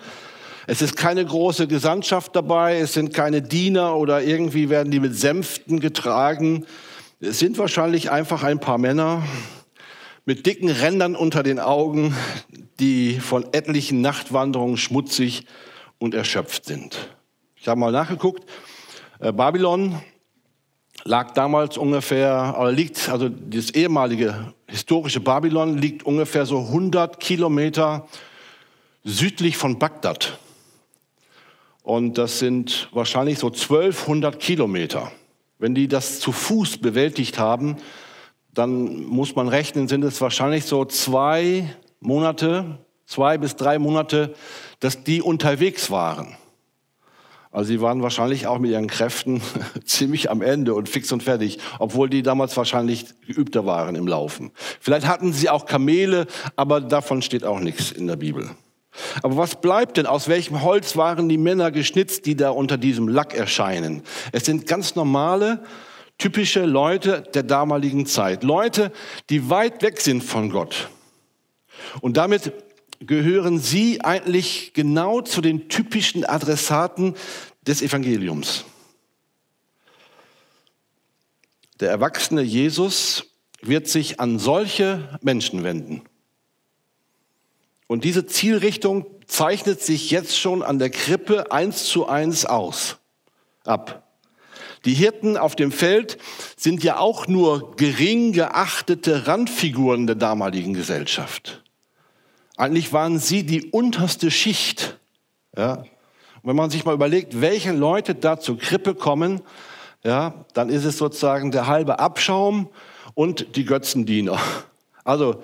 Es 0.65 0.81
ist 0.81 0.95
keine 0.95 1.25
große 1.25 1.67
Gesandtschaft 1.67 2.37
dabei. 2.37 2.77
Es 2.77 2.93
sind 2.93 3.13
keine 3.13 3.41
Diener 3.41 3.97
oder 3.97 4.23
irgendwie 4.23 4.69
werden 4.69 4.91
die 4.91 5.01
mit 5.01 5.15
Sänften 5.15 5.81
getragen. 5.81 6.65
Es 7.19 7.39
sind 7.39 7.57
wahrscheinlich 7.57 8.11
einfach 8.11 8.43
ein 8.43 8.61
paar 8.61 8.77
Männer 8.77 9.23
mit 10.23 10.45
dicken 10.45 10.69
Rändern 10.69 11.17
unter 11.17 11.43
den 11.43 11.59
Augen, 11.59 12.15
die 12.79 13.19
von 13.19 13.45
etlichen 13.51 13.99
Nachtwanderungen 13.99 14.77
schmutzig 14.77 15.45
und 15.99 16.13
erschöpft 16.13 16.63
sind. 16.63 17.09
Ich 17.67 17.69
habe 17.69 17.81
mal 17.81 17.91
nachgeguckt. 17.91 18.49
Äh, 19.19 19.33
Babylon 19.33 20.01
lag 21.03 21.31
damals 21.31 21.77
ungefähr, 21.77 22.55
oder 22.57 22.71
liegt, 22.71 23.09
also 23.09 23.27
das 23.27 23.71
ehemalige 23.71 24.53
historische 24.67 25.19
Babylon 25.19 25.77
liegt 25.77 26.05
ungefähr 26.05 26.45
so 26.45 26.59
100 26.59 27.19
Kilometer 27.19 28.07
südlich 29.03 29.57
von 29.57 29.79
Bagdad. 29.79 30.39
Und 31.83 32.17
das 32.17 32.39
sind 32.39 32.87
wahrscheinlich 32.93 33.37
so 33.37 33.47
1200 33.47 34.39
Kilometer. 34.39 35.11
Wenn 35.59 35.75
die 35.75 35.89
das 35.89 36.21
zu 36.21 36.31
Fuß 36.31 36.77
bewältigt 36.77 37.37
haben, 37.37 37.75
dann 38.53 39.03
muss 39.03 39.35
man 39.35 39.49
rechnen, 39.49 39.89
sind 39.89 40.05
es 40.05 40.21
wahrscheinlich 40.21 40.63
so 40.63 40.85
zwei 40.85 41.67
Monate, 41.99 42.77
zwei 43.05 43.37
bis 43.37 43.57
drei 43.57 43.77
Monate, 43.77 44.33
dass 44.79 45.03
die 45.03 45.21
unterwegs 45.21 45.91
waren. 45.91 46.37
Also 47.51 47.69
sie 47.69 47.81
waren 47.81 48.01
wahrscheinlich 48.01 48.47
auch 48.47 48.59
mit 48.59 48.71
ihren 48.71 48.87
Kräften 48.87 49.41
ziemlich 49.85 50.29
am 50.29 50.41
Ende 50.41 50.73
und 50.75 50.89
fix 50.89 51.11
und 51.11 51.23
fertig, 51.23 51.59
obwohl 51.79 52.09
die 52.09 52.21
damals 52.21 52.55
wahrscheinlich 52.57 53.05
geübter 53.25 53.65
waren 53.65 53.95
im 53.95 54.07
Laufen. 54.07 54.51
Vielleicht 54.79 55.07
hatten 55.07 55.33
sie 55.33 55.49
auch 55.49 55.65
Kamele, 55.65 56.27
aber 56.55 56.81
davon 56.81 57.21
steht 57.21 57.43
auch 57.43 57.59
nichts 57.59 57.91
in 57.91 58.07
der 58.07 58.17
Bibel. 58.17 58.49
Aber 59.21 59.37
was 59.37 59.61
bleibt 59.61 59.97
denn? 59.97 60.05
Aus 60.05 60.27
welchem 60.27 60.63
Holz 60.63 60.97
waren 60.97 61.29
die 61.29 61.37
Männer 61.37 61.71
geschnitzt, 61.71 62.25
die 62.25 62.35
da 62.35 62.49
unter 62.49 62.77
diesem 62.77 63.07
Lack 63.07 63.35
erscheinen? 63.35 64.01
Es 64.31 64.45
sind 64.45 64.65
ganz 64.65 64.95
normale, 64.95 65.63
typische 66.17 66.65
Leute 66.65 67.23
der 67.33 67.43
damaligen 67.43 68.05
Zeit. 68.05 68.43
Leute, 68.43 68.91
die 69.29 69.49
weit 69.49 69.83
weg 69.83 70.01
sind 70.01 70.23
von 70.23 70.49
Gott. 70.49 70.89
Und 72.01 72.17
damit 72.17 72.51
gehören 72.99 73.59
sie 73.59 74.01
eigentlich 74.01 74.73
genau 74.73 75.21
zu 75.21 75.41
den 75.41 75.69
typischen 75.69 76.25
Adressaten 76.25 77.15
des 77.65 77.81
Evangeliums. 77.81 78.65
Der 81.79 81.89
erwachsene 81.89 82.41
Jesus 82.41 83.25
wird 83.61 83.87
sich 83.87 84.19
an 84.19 84.39
solche 84.39 85.19
Menschen 85.21 85.63
wenden. 85.63 86.01
Und 87.87 88.03
diese 88.03 88.25
Zielrichtung 88.25 89.05
zeichnet 89.27 89.81
sich 89.81 90.11
jetzt 90.11 90.37
schon 90.37 90.63
an 90.63 90.79
der 90.79 90.89
Krippe 90.89 91.51
eins 91.51 91.85
zu 91.85 92.07
eins 92.07 92.45
aus, 92.45 92.97
ab. 93.63 94.03
Die 94.85 94.93
Hirten 94.93 95.37
auf 95.37 95.55
dem 95.55 95.71
Feld 95.71 96.17
sind 96.55 96.83
ja 96.83 96.97
auch 96.97 97.27
nur 97.27 97.75
gering 97.75 98.31
geachtete 98.31 99.27
Randfiguren 99.27 100.07
der 100.07 100.15
damaligen 100.15 100.73
Gesellschaft. 100.73 101.63
Eigentlich 102.57 102.91
waren 102.91 103.19
sie 103.19 103.45
die 103.45 103.69
unterste 103.69 104.31
Schicht. 104.31 104.97
Ja. 105.55 105.75
Und 105.75 105.85
wenn 106.43 106.55
man 106.55 106.71
sich 106.71 106.85
mal 106.85 106.95
überlegt, 106.95 107.39
welche 107.39 107.71
Leute 107.71 108.15
da 108.15 108.39
zur 108.39 108.57
Krippe 108.57 108.95
kommen, 108.95 109.41
ja, 110.03 110.45
dann 110.53 110.69
ist 110.69 110.83
es 110.83 110.97
sozusagen 110.97 111.51
der 111.51 111.67
halbe 111.67 111.99
Abschaum 111.99 112.69
und 113.13 113.55
die 113.55 113.65
Götzendiener. 113.65 114.39
Also 115.03 115.43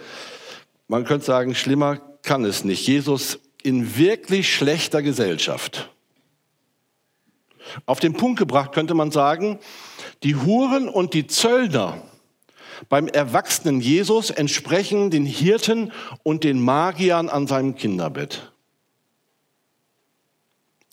man 0.88 1.06
könnte 1.06 1.26
sagen, 1.26 1.56
schlimmer 1.56 1.98
kann 2.24 2.46
es 2.46 2.64
nicht. 2.64 2.88
Jesus 2.88 3.40
in 3.62 3.98
wirklich 3.98 4.54
schlechter 4.54 5.02
Gesellschaft. 5.02 5.90
Auf 7.86 8.00
den 8.00 8.14
Punkt 8.14 8.40
gebracht 8.40 8.74
könnte 8.74 8.94
man 8.94 9.12
sagen, 9.12 9.60
die 10.24 10.36
Huren 10.36 10.90
und 10.90 11.14
die 11.14 11.28
Zöllner 11.28 12.02
beim 12.90 13.08
erwachsenen 13.08 13.82
Jesus 13.82 14.30
entsprechen 14.30 15.10
den 15.12 15.26
Hirten 15.26 15.92
und 16.24 16.44
den 16.44 16.62
Magiern 16.62 17.30
an 17.30 17.48
seinem 17.48 17.76
Kinderbett. 17.76 18.54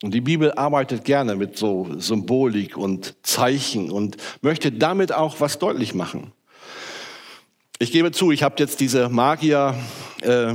Und 0.03 0.15
die 0.15 0.23
Bibel 0.23 0.53
arbeitet 0.53 1.05
gerne 1.05 1.37
mit 1.37 1.59
so 1.59 1.89
Symbolik 1.99 2.77
und 2.77 3.17
Zeichen 3.23 3.91
und 3.91 4.17
möchte 4.41 4.73
damit 4.73 5.13
auch 5.13 5.41
was 5.41 5.59
deutlich 5.59 5.95
machen. 5.95 6.33
Ich 7.79 7.93
gebe 7.93 8.11
zu, 8.13 8.31
ich 8.31 8.43
habe 8.43 8.57
jetzt 8.59 8.81
diese 8.81 9.09
Magier 9.09 9.75
äh, 10.23 10.55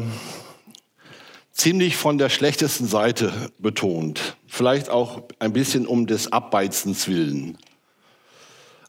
ziemlich 1.52 1.96
von 1.96 2.18
der 2.18 2.30
schlechtesten 2.30 2.88
Seite 2.88 3.52
betont. 3.60 4.36
Vielleicht 4.48 4.90
auch 4.90 5.24
ein 5.40 5.54
bisschen 5.54 5.86
um 5.88 6.08
des 6.08 6.32
Abbeizens 6.32 7.08
willen. 7.08 7.58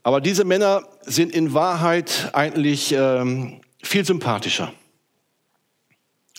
Aber 0.06 0.20
diese 0.20 0.44
Männer 0.44 0.86
sind 1.02 1.34
in 1.34 1.52
Wahrheit 1.52 2.30
eigentlich 2.32 2.92
ähm, 2.92 3.60
viel 3.82 4.04
sympathischer, 4.04 4.72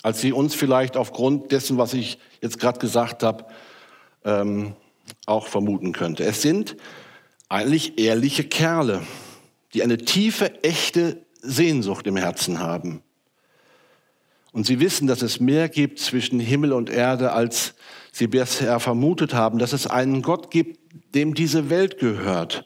als 0.03 0.21
sie 0.21 0.31
uns 0.31 0.55
vielleicht 0.55 0.95
aufgrund 0.95 1.51
dessen, 1.51 1.77
was 1.77 1.93
ich 1.93 2.17
jetzt 2.41 2.61
gerade 2.61 2.79
gesagt 2.79 3.23
habe, 3.23 3.43
ähm, 4.23 4.73
auch 5.25 5.47
vermuten 5.47 5.91
könnte. 5.91 6.23
Es 6.23 6.41
sind 6.41 6.77
eigentlich 7.49 7.99
ehrliche 7.99 8.45
Kerle, 8.45 9.01
die 9.73 9.83
eine 9.83 9.97
tiefe, 9.97 10.63
echte 10.63 11.25
Sehnsucht 11.41 12.07
im 12.07 12.15
Herzen 12.15 12.59
haben. 12.59 13.03
Und 14.53 14.65
sie 14.65 14.79
wissen, 14.79 15.07
dass 15.07 15.21
es 15.21 15.41
mehr 15.41 15.67
gibt 15.67 15.99
zwischen 15.99 16.39
Himmel 16.39 16.71
und 16.71 16.89
Erde, 16.89 17.33
als 17.33 17.73
sie 18.13 18.27
bisher 18.27 18.79
vermutet 18.79 19.33
haben, 19.33 19.59
dass 19.59 19.73
es 19.73 19.87
einen 19.87 20.21
Gott 20.21 20.51
gibt, 20.51 20.79
dem 21.13 21.33
diese 21.33 21.69
Welt 21.69 21.99
gehört 21.99 22.65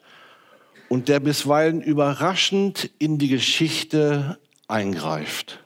und 0.91 1.07
der 1.07 1.21
bisweilen 1.21 1.81
überraschend 1.81 2.91
in 2.99 3.17
die 3.17 3.29
Geschichte 3.29 4.37
eingreift. 4.67 5.63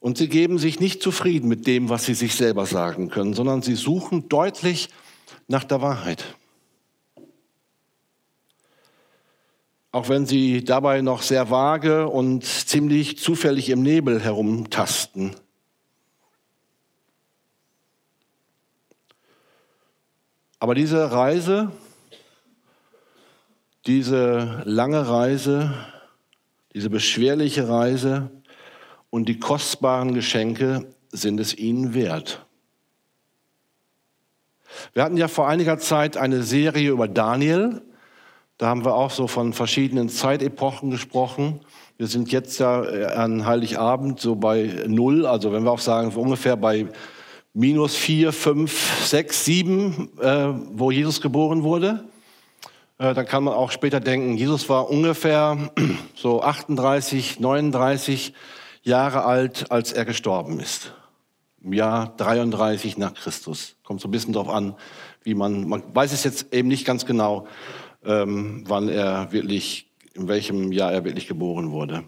Und 0.00 0.16
sie 0.16 0.26
geben 0.26 0.56
sich 0.56 0.80
nicht 0.80 1.02
zufrieden 1.02 1.48
mit 1.48 1.66
dem, 1.66 1.90
was 1.90 2.06
sie 2.06 2.14
sich 2.14 2.34
selber 2.34 2.64
sagen 2.64 3.10
können, 3.10 3.34
sondern 3.34 3.60
sie 3.60 3.74
suchen 3.74 4.30
deutlich 4.30 4.88
nach 5.48 5.64
der 5.64 5.82
Wahrheit. 5.82 6.34
Auch 9.92 10.08
wenn 10.08 10.24
sie 10.24 10.64
dabei 10.64 11.02
noch 11.02 11.20
sehr 11.20 11.50
vage 11.50 12.08
und 12.08 12.42
ziemlich 12.42 13.18
zufällig 13.18 13.68
im 13.68 13.82
Nebel 13.82 14.18
herumtasten. 14.18 15.36
Aber 20.64 20.74
diese 20.74 21.12
Reise, 21.12 21.70
diese 23.84 24.62
lange 24.64 25.06
Reise, 25.06 25.74
diese 26.72 26.88
beschwerliche 26.88 27.68
Reise, 27.68 28.30
und 29.10 29.28
die 29.28 29.38
kostbaren 29.38 30.14
Geschenke 30.14 30.86
sind 31.10 31.38
es 31.38 31.54
ihnen 31.54 31.92
wert. 31.92 32.46
Wir 34.94 35.04
hatten 35.04 35.18
ja 35.18 35.28
vor 35.28 35.48
einiger 35.48 35.76
Zeit 35.76 36.16
eine 36.16 36.42
Serie 36.42 36.92
über 36.92 37.08
Daniel. 37.08 37.82
Da 38.56 38.68
haben 38.68 38.86
wir 38.86 38.94
auch 38.94 39.10
so 39.10 39.26
von 39.26 39.52
verschiedenen 39.52 40.08
Zeitepochen 40.08 40.90
gesprochen. 40.90 41.60
Wir 41.98 42.06
sind 42.06 42.32
jetzt 42.32 42.58
ja 42.58 42.80
an 42.80 43.44
Heiligabend 43.44 44.18
so 44.18 44.34
bei 44.34 44.84
Null, 44.86 45.26
also 45.26 45.52
wenn 45.52 45.64
wir 45.64 45.72
auch 45.72 45.78
sagen, 45.78 46.08
ungefähr 46.14 46.56
bei 46.56 46.86
minus 47.54 47.94
vier, 47.94 48.32
fünf, 48.32 49.06
sechs, 49.06 49.44
sieben, 49.44 50.10
äh, 50.20 50.48
wo 50.72 50.90
Jesus 50.90 51.20
geboren 51.20 51.62
wurde. 51.62 52.04
Äh, 52.98 53.14
dann 53.14 53.26
kann 53.26 53.44
man 53.44 53.54
auch 53.54 53.70
später 53.70 54.00
denken, 54.00 54.36
Jesus 54.36 54.68
war 54.68 54.90
ungefähr 54.90 55.70
so 56.16 56.42
38, 56.42 57.38
39 57.38 58.34
Jahre 58.82 59.24
alt, 59.24 59.70
als 59.70 59.92
er 59.92 60.04
gestorben 60.04 60.58
ist. 60.58 60.92
Im 61.62 61.72
Jahr 61.72 62.14
33 62.16 62.98
nach 62.98 63.14
Christus. 63.14 63.76
Kommt 63.84 64.00
so 64.00 64.08
ein 64.08 64.10
bisschen 64.10 64.32
darauf 64.32 64.48
an, 64.48 64.74
wie 65.22 65.34
man, 65.34 65.66
man 65.68 65.82
weiß 65.94 66.12
es 66.12 66.24
jetzt 66.24 66.52
eben 66.52 66.68
nicht 66.68 66.84
ganz 66.84 67.06
genau, 67.06 67.46
ähm, 68.04 68.64
wann 68.66 68.88
er 68.88 69.30
wirklich, 69.32 69.90
in 70.14 70.26
welchem 70.26 70.72
Jahr 70.72 70.92
er 70.92 71.04
wirklich 71.04 71.28
geboren 71.28 71.70
wurde. 71.70 72.02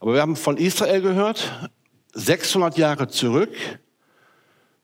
Aber 0.00 0.14
wir 0.14 0.22
haben 0.22 0.36
von 0.36 0.56
Israel 0.56 1.02
gehört, 1.02 1.70
600 2.14 2.78
Jahre 2.78 3.08
zurück 3.08 3.54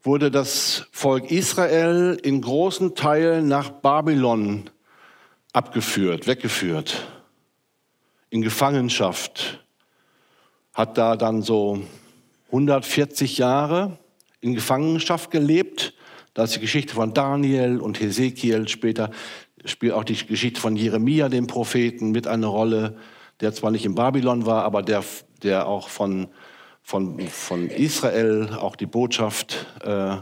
wurde 0.03 0.31
das 0.31 0.87
Volk 0.91 1.31
Israel 1.31 2.19
in 2.23 2.41
großen 2.41 2.95
Teilen 2.95 3.49
nach 3.49 3.71
Babylon 3.71 4.71
abgeführt, 5.53 6.27
weggeführt, 6.27 7.07
in 8.31 8.43
Gefangenschaft, 8.43 9.65
hat 10.75 10.97
da 10.99 11.17
dann 11.17 11.43
so 11.43 11.83
140 12.47 13.39
Jahre 13.39 13.99
in 14.41 14.55
Gefangenschaft 14.55 15.31
gelebt. 15.31 15.95
Da 16.35 16.45
ist 16.45 16.57
die 16.57 16.61
Geschichte 16.61 16.95
von 16.95 17.13
Daniel 17.13 17.79
und 17.79 18.01
Hesekiel 18.01 18.69
später 18.69 19.11
spielt 19.65 19.93
auch 19.93 20.05
die 20.05 20.27
Geschichte 20.27 20.61
von 20.61 20.77
Jeremia, 20.77 21.29
dem 21.29 21.47
Propheten, 21.47 22.11
mit 22.11 22.27
eine 22.27 22.47
Rolle, 22.47 22.97
der 23.41 23.53
zwar 23.53 23.71
nicht 23.71 23.85
in 23.85 23.95
Babylon 23.95 24.47
war, 24.47 24.65
aber 24.65 24.83
der, 24.83 25.05
der 25.43 25.67
auch 25.67 25.89
von, 25.89 26.29
von, 26.93 27.19
von 27.29 27.71
Israel 27.71 28.51
auch 28.61 28.77
die 28.77 28.85
Botschaft 28.85 29.65
äh, 29.83 30.17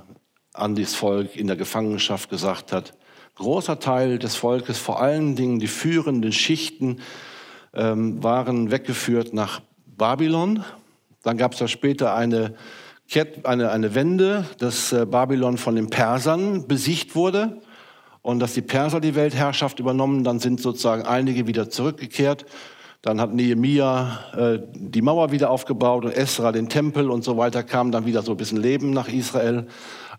an 0.54 0.76
das 0.76 0.94
Volk 0.94 1.34
in 1.34 1.48
der 1.48 1.56
Gefangenschaft 1.56 2.30
gesagt 2.30 2.70
hat. 2.70 2.92
Großer 3.34 3.80
Teil 3.80 4.20
des 4.20 4.36
Volkes, 4.36 4.78
vor 4.78 5.02
allen 5.02 5.34
Dingen 5.34 5.58
die 5.58 5.66
führenden 5.66 6.30
Schichten, 6.30 7.00
ähm, 7.74 8.22
waren 8.22 8.70
weggeführt 8.70 9.34
nach 9.34 9.62
Babylon. 9.84 10.62
Dann 11.24 11.38
gab 11.38 11.54
es 11.54 11.58
ja 11.58 11.66
später 11.66 12.14
eine, 12.14 12.54
eine, 13.42 13.72
eine 13.72 13.94
Wende, 13.96 14.46
dass 14.58 14.92
äh, 14.92 15.06
Babylon 15.06 15.58
von 15.58 15.74
den 15.74 15.90
Persern 15.90 16.68
besiegt 16.68 17.16
wurde 17.16 17.60
und 18.22 18.38
dass 18.38 18.54
die 18.54 18.62
Perser 18.62 19.00
die 19.00 19.16
Weltherrschaft 19.16 19.80
übernommen. 19.80 20.22
Dann 20.22 20.38
sind 20.38 20.60
sozusagen 20.60 21.02
einige 21.02 21.48
wieder 21.48 21.68
zurückgekehrt. 21.68 22.46
Dann 23.02 23.20
hat 23.20 23.32
Nehemia 23.32 24.18
äh, 24.36 24.58
die 24.74 25.00
Mauer 25.00 25.32
wieder 25.32 25.50
aufgebaut 25.50 26.04
und 26.04 26.12
Esra 26.12 26.52
den 26.52 26.68
Tempel 26.68 27.10
und 27.10 27.24
so 27.24 27.38
weiter, 27.38 27.62
kam 27.62 27.92
dann 27.92 28.04
wieder 28.04 28.22
so 28.22 28.32
ein 28.32 28.36
bisschen 28.36 28.58
Leben 28.58 28.90
nach 28.90 29.08
Israel. 29.08 29.66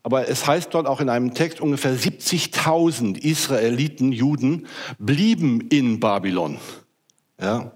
Aber 0.03 0.27
es 0.27 0.47
heißt 0.47 0.73
dort 0.73 0.87
auch 0.87 0.99
in 0.99 1.09
einem 1.09 1.35
Text, 1.35 1.61
ungefähr 1.61 1.93
70.000 1.93 3.19
Israeliten, 3.19 4.11
Juden, 4.11 4.65
blieben 4.97 5.61
in 5.69 5.99
Babylon. 5.99 6.57
Ja, 7.39 7.71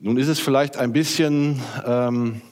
nun 0.00 0.16
ist 0.16 0.28
es 0.28 0.40
vielleicht 0.40 0.76
ein 0.76 0.92
bisschen 0.92 1.60
ähm, 1.86 2.42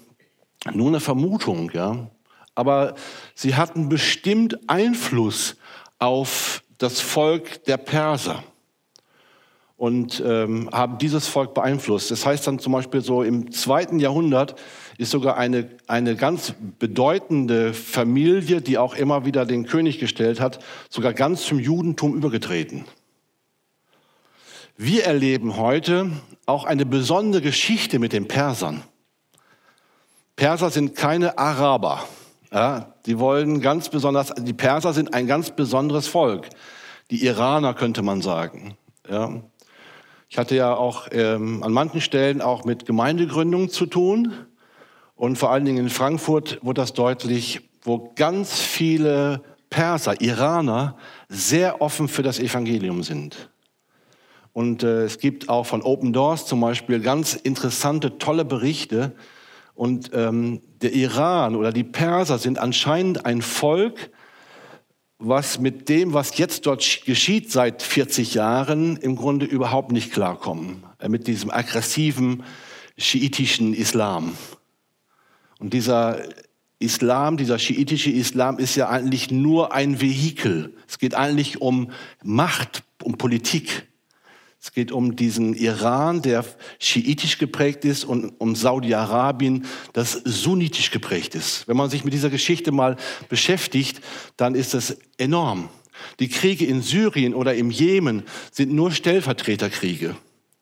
nur 0.73 0.87
eine 0.87 1.01
Vermutung, 1.01 1.73
ja, 1.75 2.09
aber 2.55 2.95
sie 3.35 3.57
hatten 3.57 3.89
bestimmt 3.89 4.59
Einfluss 4.69 5.57
auf 5.99 6.63
das 6.79 7.01
Volk 7.01 7.65
der 7.65 7.77
Perser. 7.77 8.45
Und 9.81 10.23
ähm, 10.27 10.69
haben 10.73 10.99
dieses 10.99 11.27
Volk 11.27 11.55
beeinflusst. 11.55 12.11
Das 12.11 12.27
heißt 12.27 12.47
dann 12.47 12.59
zum 12.59 12.75
Beispiel 12.75 13.01
so 13.01 13.23
im 13.23 13.51
zweiten 13.51 13.99
Jahrhundert 13.99 14.55
ist 14.99 15.11
sogar 15.11 15.39
eine, 15.39 15.71
eine 15.87 16.17
ganz 16.17 16.53
bedeutende 16.79 17.73
Familie, 17.73 18.61
die 18.61 18.77
auch 18.77 18.95
immer 18.95 19.25
wieder 19.25 19.47
den 19.47 19.65
König 19.65 19.99
gestellt 19.99 20.39
hat, 20.39 20.63
sogar 20.91 21.15
ganz 21.15 21.45
zum 21.45 21.59
Judentum 21.59 22.15
übergetreten. 22.15 22.85
Wir 24.77 25.05
erleben 25.05 25.57
heute 25.57 26.11
auch 26.45 26.65
eine 26.65 26.85
besondere 26.85 27.41
Geschichte 27.41 27.99
mit 27.99 28.13
den 28.13 28.29
Persern. 28.29 28.83
Perser 30.37 30.69
sind 30.69 30.95
keine 30.95 31.39
Araber. 31.39 32.05
Ja, 32.53 32.93
die 33.07 33.19
wollen 33.19 33.63
ganz 33.63 33.89
besonders, 33.89 34.35
die 34.37 34.53
Perser 34.53 34.93
sind 34.93 35.15
ein 35.15 35.27
ganz 35.27 35.53
besonderes 35.53 36.07
Volk. 36.07 36.51
Die 37.11 37.25
Iraner 37.25 37.73
könnte 37.73 38.03
man 38.03 38.21
sagen. 38.21 38.77
Ja. 39.09 39.41
Ich 40.33 40.39
hatte 40.39 40.55
ja 40.55 40.77
auch 40.77 41.09
ähm, 41.11 41.65
an 41.65 41.73
manchen 41.73 42.01
Stellen 42.01 42.41
auch 42.41 42.65
mit 42.65 42.87
Gemeindegründung 42.87 43.69
zu 43.69 43.85
tun. 43.85 44.33
Und 45.17 45.37
vor 45.37 45.51
allen 45.51 45.65
Dingen 45.65 45.79
in 45.79 45.91
Frankfurt 45.91 46.61
wurde 46.63 46.81
das 46.81 46.93
deutlich, 46.93 47.69
wo 47.83 48.13
ganz 48.15 48.61
viele 48.61 49.43
Perser, 49.71 50.21
Iraner 50.21 50.97
sehr 51.29 51.83
offen 51.83 52.07
für 52.07 52.23
das 52.23 52.39
Evangelium 52.39 53.03
sind. 53.03 53.51
Und 54.53 54.85
äh, 54.85 55.03
es 55.03 55.19
gibt 55.19 55.49
auch 55.49 55.67
von 55.67 55.83
Open 55.83 56.13
Doors 56.13 56.47
zum 56.47 56.61
Beispiel 56.61 57.01
ganz 57.01 57.35
interessante, 57.35 58.17
tolle 58.19 58.45
Berichte. 58.45 59.17
Und 59.75 60.13
ähm, 60.15 60.63
der 60.81 60.93
Iran 60.93 61.57
oder 61.57 61.73
die 61.73 61.83
Perser 61.85 62.39
sind 62.39 62.61
anscheinend 62.61 63.27
ein 63.27 63.43
Volk, 63.43 64.13
was 65.21 65.61
mit 65.61 65.89
dem, 65.89 66.15
was 66.15 66.37
jetzt 66.39 66.67
dort 66.67 67.03
geschieht 67.05 67.53
seit 67.53 67.83
40 67.83 68.35
Jahren, 68.35 68.97
im 68.97 69.17
Grunde 69.17 69.47
überhaupt 69.47 69.93
nicht 69.93 70.13
klarkommen. 70.13 70.83
Äh, 70.99 71.09
mit 71.09 71.27
diesem 71.27 71.51
aggressiven 71.51 72.43
schiitischen 72.97 73.75
Islam. 73.75 74.37
Und 75.59 75.75
dieser 75.75 76.23
Islam, 76.79 77.37
dieser 77.37 77.59
schiitische 77.59 78.11
Islam 78.11 78.59
ist 78.59 78.75
ja 78.75 78.89
eigentlich 78.89 79.31
nur 79.31 79.73
ein 79.73 80.01
Vehikel. 80.01 80.75
Es 80.89 80.99
geht 80.99 81.15
eigentlich 81.15 81.61
um 81.61 81.91
Macht, 82.25 82.83
um 83.03 83.19
Politik. 83.19 83.87
Es 84.63 84.73
geht 84.73 84.93
um 84.93 85.17
diesen 85.17 85.55
Iran, 85.55 86.21
der 86.21 86.45
schiitisch 86.79 87.39
geprägt 87.39 87.87
ist 87.87 88.05
und 88.05 88.35
um 88.39 88.55
Saudi-Arabien, 88.55 89.65
das 89.95 90.13
sunnitisch 90.13 90.91
geprägt 90.91 91.35
ist. 91.35 91.67
Wenn 91.67 91.79
man 91.79 91.89
sich 91.89 92.05
mit 92.05 92.13
dieser 92.13 92.29
Geschichte 92.29 92.71
mal 92.71 92.97
beschäftigt, 93.31 94.03
dann 94.37 94.55
ist 94.55 94.75
das 94.75 94.99
enorm. 95.17 95.71
Die 96.19 96.29
Kriege 96.29 96.67
in 96.67 96.83
Syrien 96.83 97.35
oder 97.35 97.55
im 97.55 97.71
Jemen 97.71 98.23
sind 98.53 98.73
nur 98.73 98.91
Stellvertreterkriege. 98.91 100.15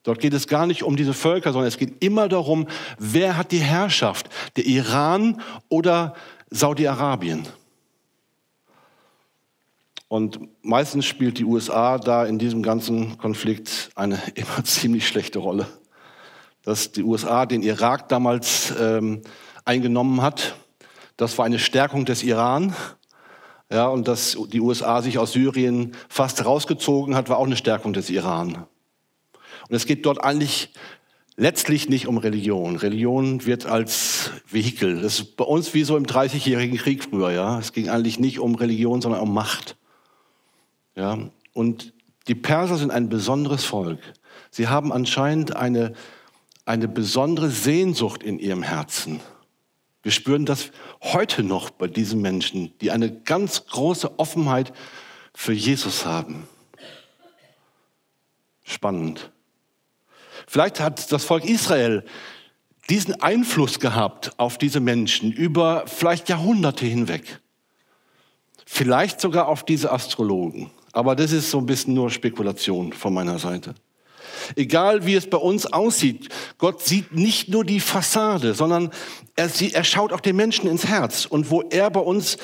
Dort 0.04 0.20
geht 0.20 0.32
es 0.32 0.46
gar 0.46 0.66
nicht 0.66 0.84
um 0.84 0.96
diese 0.96 1.12
Völker, 1.12 1.52
sondern 1.52 1.68
es 1.68 1.76
geht 1.76 2.02
immer 2.02 2.28
darum, 2.28 2.68
wer 2.98 3.37
hat 3.37 3.50
die 3.50 3.58
Herrschaft, 3.58 4.28
der 4.56 4.64
Iran 4.64 5.42
oder 5.68 6.14
Saudi-Arabien. 6.50 7.46
Und 10.09 10.40
meistens 10.62 11.05
spielt 11.05 11.38
die 11.38 11.44
USA 11.44 11.99
da 11.99 12.25
in 12.25 12.38
diesem 12.38 12.62
ganzen 12.62 13.18
Konflikt 13.18 13.90
eine 13.94 14.18
immer 14.35 14.64
ziemlich 14.64 15.07
schlechte 15.07 15.38
Rolle. 15.38 15.66
Dass 16.64 16.92
die 16.92 17.03
USA 17.03 17.47
den 17.47 17.62
Irak 17.62 18.09
damals 18.09 18.75
ähm, 18.79 19.23
eingenommen 19.64 20.23
hat, 20.23 20.57
das 21.16 21.37
war 21.37 21.44
eine 21.44 21.59
Stärkung 21.59 22.05
des 22.05 22.23
Iran. 22.23 22.75
Ja, 23.71 23.88
und 23.88 24.09
dass 24.09 24.37
die 24.51 24.61
USA 24.61 25.03
sich 25.03 25.18
aus 25.18 25.33
Syrien 25.33 25.92
fast 26.09 26.44
rausgezogen 26.44 27.14
hat, 27.14 27.29
war 27.29 27.37
auch 27.37 27.47
eine 27.47 27.57
Stärkung 27.57 27.92
des 27.92 28.09
Iran. 28.09 28.66
Und 29.68 29.77
es 29.77 29.85
geht 29.85 30.07
dort 30.07 30.25
eigentlich 30.25 30.73
letztlich 31.37 31.88
nicht 31.88 32.07
um 32.07 32.18
Religion. 32.18 32.77
Religion 32.77 33.47
wird 33.47 33.66
als 33.66 34.31
Vehikel. 34.47 35.01
Das 35.01 35.21
ist 35.21 35.37
bei 35.37 35.44
uns 35.44 35.73
wie 35.73 35.85
so 35.85 35.97
im 35.97 36.07
Dreißigjährigen 36.07 36.79
Krieg 36.79 37.05
früher. 37.05 37.31
Ja, 37.31 37.59
es 37.59 37.73
ging 37.73 37.88
eigentlich 37.88 38.18
nicht 38.18 38.40
um 38.40 38.55
Religion, 38.55 39.01
sondern 39.01 39.21
um 39.21 39.33
Macht. 39.33 39.77
Ja, 40.98 41.16
und 41.52 41.92
die 42.26 42.34
Perser 42.34 42.76
sind 42.76 42.90
ein 42.90 43.08
besonderes 43.08 43.64
Volk. 43.64 44.00
Sie 44.50 44.66
haben 44.66 44.92
anscheinend 44.92 45.54
eine, 45.54 45.92
eine 46.64 46.88
besondere 46.88 47.50
Sehnsucht 47.50 48.24
in 48.24 48.40
ihrem 48.40 48.64
Herzen. 48.64 49.20
Wir 50.02 50.11
spüren 50.11 50.44
das 50.44 50.72
heute 51.00 51.44
noch 51.44 51.70
bei 51.70 51.87
diesen 51.87 52.20
Menschen, 52.20 52.76
die 52.80 52.90
eine 52.90 53.12
ganz 53.12 53.66
große 53.66 54.18
Offenheit 54.18 54.72
für 55.32 55.52
Jesus 55.52 56.04
haben. 56.04 56.48
Spannend. 58.64 59.30
Vielleicht 60.48 60.80
hat 60.80 61.12
das 61.12 61.24
Volk 61.24 61.44
Israel 61.44 62.04
diesen 62.90 63.22
Einfluss 63.22 63.78
gehabt 63.78 64.32
auf 64.37 64.58
diese 64.58 64.80
Menschen 64.80 65.30
über 65.30 65.84
vielleicht 65.87 66.28
Jahrhunderte 66.28 66.87
hinweg. 66.87 67.40
Vielleicht 68.66 69.20
sogar 69.20 69.46
auf 69.46 69.64
diese 69.64 69.92
Astrologen. 69.92 70.72
Aber 70.92 71.14
das 71.14 71.33
ist 71.33 71.51
so 71.51 71.59
ein 71.59 71.66
bisschen 71.66 71.94
nur 71.94 72.11
Spekulation 72.11 72.92
von 72.92 73.14
meiner 73.14 73.38
Seite. 73.38 73.74
Egal 74.57 75.05
wie 75.05 75.14
es 75.14 75.29
bei 75.29 75.38
uns 75.38 75.66
aussieht, 75.66 76.29
Gott 76.59 76.83
sieht 76.83 77.14
nicht 77.14 77.48
nur 77.48 77.64
die 77.64 77.81
Fassade, 77.81 78.55
sondern 78.55 78.90
er, 79.37 79.51
er 79.72 79.85
schaut 79.85 80.12
auch 80.12 80.20
den 80.20 80.37
Menschen 80.37 80.68
ins 80.68 80.87
Herz. 80.87 81.27
Und 81.27 81.51
wo 81.51 81.62
er 81.62 81.90
bei 81.90 82.01
uns 82.01 82.38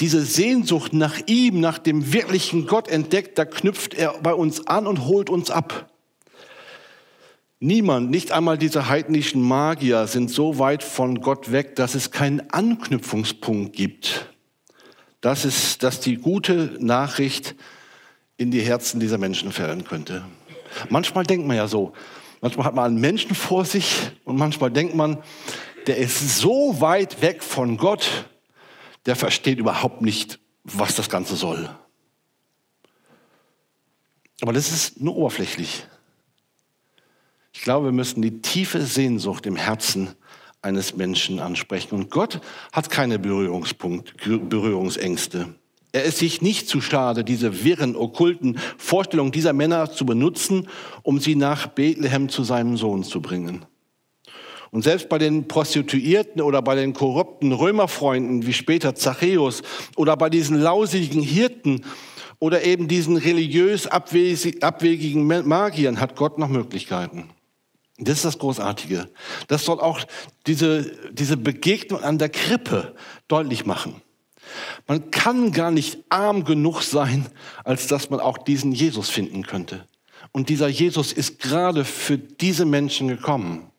diese 0.00 0.22
Sehnsucht 0.22 0.92
nach 0.92 1.18
ihm, 1.26 1.60
nach 1.60 1.78
dem 1.78 2.12
wirklichen 2.12 2.66
Gott 2.66 2.88
entdeckt, 2.88 3.38
da 3.38 3.44
knüpft 3.44 3.94
er 3.94 4.14
bei 4.22 4.32
uns 4.32 4.66
an 4.66 4.86
und 4.86 5.06
holt 5.06 5.30
uns 5.30 5.50
ab. 5.50 5.90
Niemand, 7.60 8.10
nicht 8.10 8.30
einmal 8.30 8.56
diese 8.56 8.88
heidnischen 8.88 9.42
Magier 9.42 10.06
sind 10.06 10.30
so 10.30 10.60
weit 10.60 10.84
von 10.84 11.20
Gott 11.20 11.50
weg, 11.50 11.74
dass 11.74 11.96
es 11.96 12.12
keinen 12.12 12.50
Anknüpfungspunkt 12.50 13.74
gibt. 13.74 14.28
Das 15.20 15.44
ist, 15.44 15.82
dass 15.82 16.00
die 16.00 16.16
gute 16.16 16.76
Nachricht 16.78 17.54
in 18.36 18.50
die 18.50 18.60
Herzen 18.60 19.00
dieser 19.00 19.18
Menschen 19.18 19.50
fallen 19.52 19.84
könnte. 19.84 20.24
Manchmal 20.90 21.24
denkt 21.24 21.46
man 21.46 21.56
ja 21.56 21.66
so, 21.66 21.92
manchmal 22.40 22.66
hat 22.66 22.74
man 22.74 22.84
einen 22.84 23.00
Menschen 23.00 23.34
vor 23.34 23.64
sich 23.64 24.10
und 24.24 24.36
manchmal 24.36 24.70
denkt 24.70 24.94
man, 24.94 25.18
der 25.86 25.96
ist 25.96 26.38
so 26.38 26.80
weit 26.80 27.20
weg 27.20 27.42
von 27.42 27.76
Gott, 27.78 28.28
der 29.06 29.16
versteht 29.16 29.58
überhaupt 29.58 30.02
nicht, 30.02 30.38
was 30.62 30.94
das 30.94 31.08
Ganze 31.08 31.34
soll. 31.34 31.68
Aber 34.40 34.52
das 34.52 34.70
ist 34.70 35.00
nur 35.00 35.16
oberflächlich. 35.16 35.86
Ich 37.52 37.62
glaube, 37.62 37.86
wir 37.86 37.92
müssen 37.92 38.22
die 38.22 38.40
tiefe 38.40 38.82
Sehnsucht 38.82 39.46
im 39.46 39.56
Herzen 39.56 40.14
eines 40.62 40.96
Menschen 40.96 41.38
ansprechen. 41.38 41.94
Und 41.94 42.10
Gott 42.10 42.40
hat 42.72 42.90
keine 42.90 43.18
Berührungsängste. 43.18 45.54
Er 45.92 46.04
ist 46.04 46.18
sich 46.18 46.42
nicht 46.42 46.68
zu 46.68 46.80
schade, 46.80 47.24
diese 47.24 47.64
wirren, 47.64 47.96
okkulten 47.96 48.58
Vorstellungen 48.76 49.32
dieser 49.32 49.54
Männer 49.54 49.90
zu 49.90 50.04
benutzen, 50.04 50.68
um 51.02 51.18
sie 51.18 51.34
nach 51.34 51.68
Bethlehem 51.68 52.28
zu 52.28 52.44
seinem 52.44 52.76
Sohn 52.76 53.04
zu 53.04 53.22
bringen. 53.22 53.64
Und 54.70 54.82
selbst 54.82 55.08
bei 55.08 55.16
den 55.16 55.48
Prostituierten 55.48 56.42
oder 56.42 56.60
bei 56.60 56.74
den 56.74 56.92
korrupten 56.92 57.52
Römerfreunden, 57.52 58.46
wie 58.46 58.52
später 58.52 58.94
Zachäus, 58.94 59.62
oder 59.96 60.14
bei 60.16 60.28
diesen 60.28 60.60
lausigen 60.60 61.22
Hirten 61.22 61.84
oder 62.38 62.64
eben 62.64 62.86
diesen 62.86 63.16
religiös 63.16 63.86
abwegigen 63.86 65.26
Magiern 65.26 66.00
hat 66.00 66.16
Gott 66.16 66.38
noch 66.38 66.48
Möglichkeiten. 66.48 67.30
Das 67.98 68.18
ist 68.18 68.24
das 68.24 68.38
Großartige. 68.38 69.08
Das 69.48 69.64
soll 69.64 69.80
auch 69.80 70.00
diese, 70.46 70.92
diese 71.12 71.36
Begegnung 71.36 72.02
an 72.02 72.18
der 72.18 72.28
Krippe 72.28 72.94
deutlich 73.26 73.66
machen. 73.66 74.00
Man 74.86 75.10
kann 75.10 75.52
gar 75.52 75.70
nicht 75.70 75.98
arm 76.08 76.44
genug 76.44 76.82
sein, 76.82 77.26
als 77.64 77.88
dass 77.88 78.08
man 78.08 78.20
auch 78.20 78.38
diesen 78.38 78.72
Jesus 78.72 79.10
finden 79.10 79.42
könnte. 79.44 79.86
Und 80.32 80.48
dieser 80.48 80.68
Jesus 80.68 81.12
ist 81.12 81.40
gerade 81.40 81.84
für 81.84 82.18
diese 82.18 82.64
Menschen 82.64 83.08
gekommen, 83.08 83.70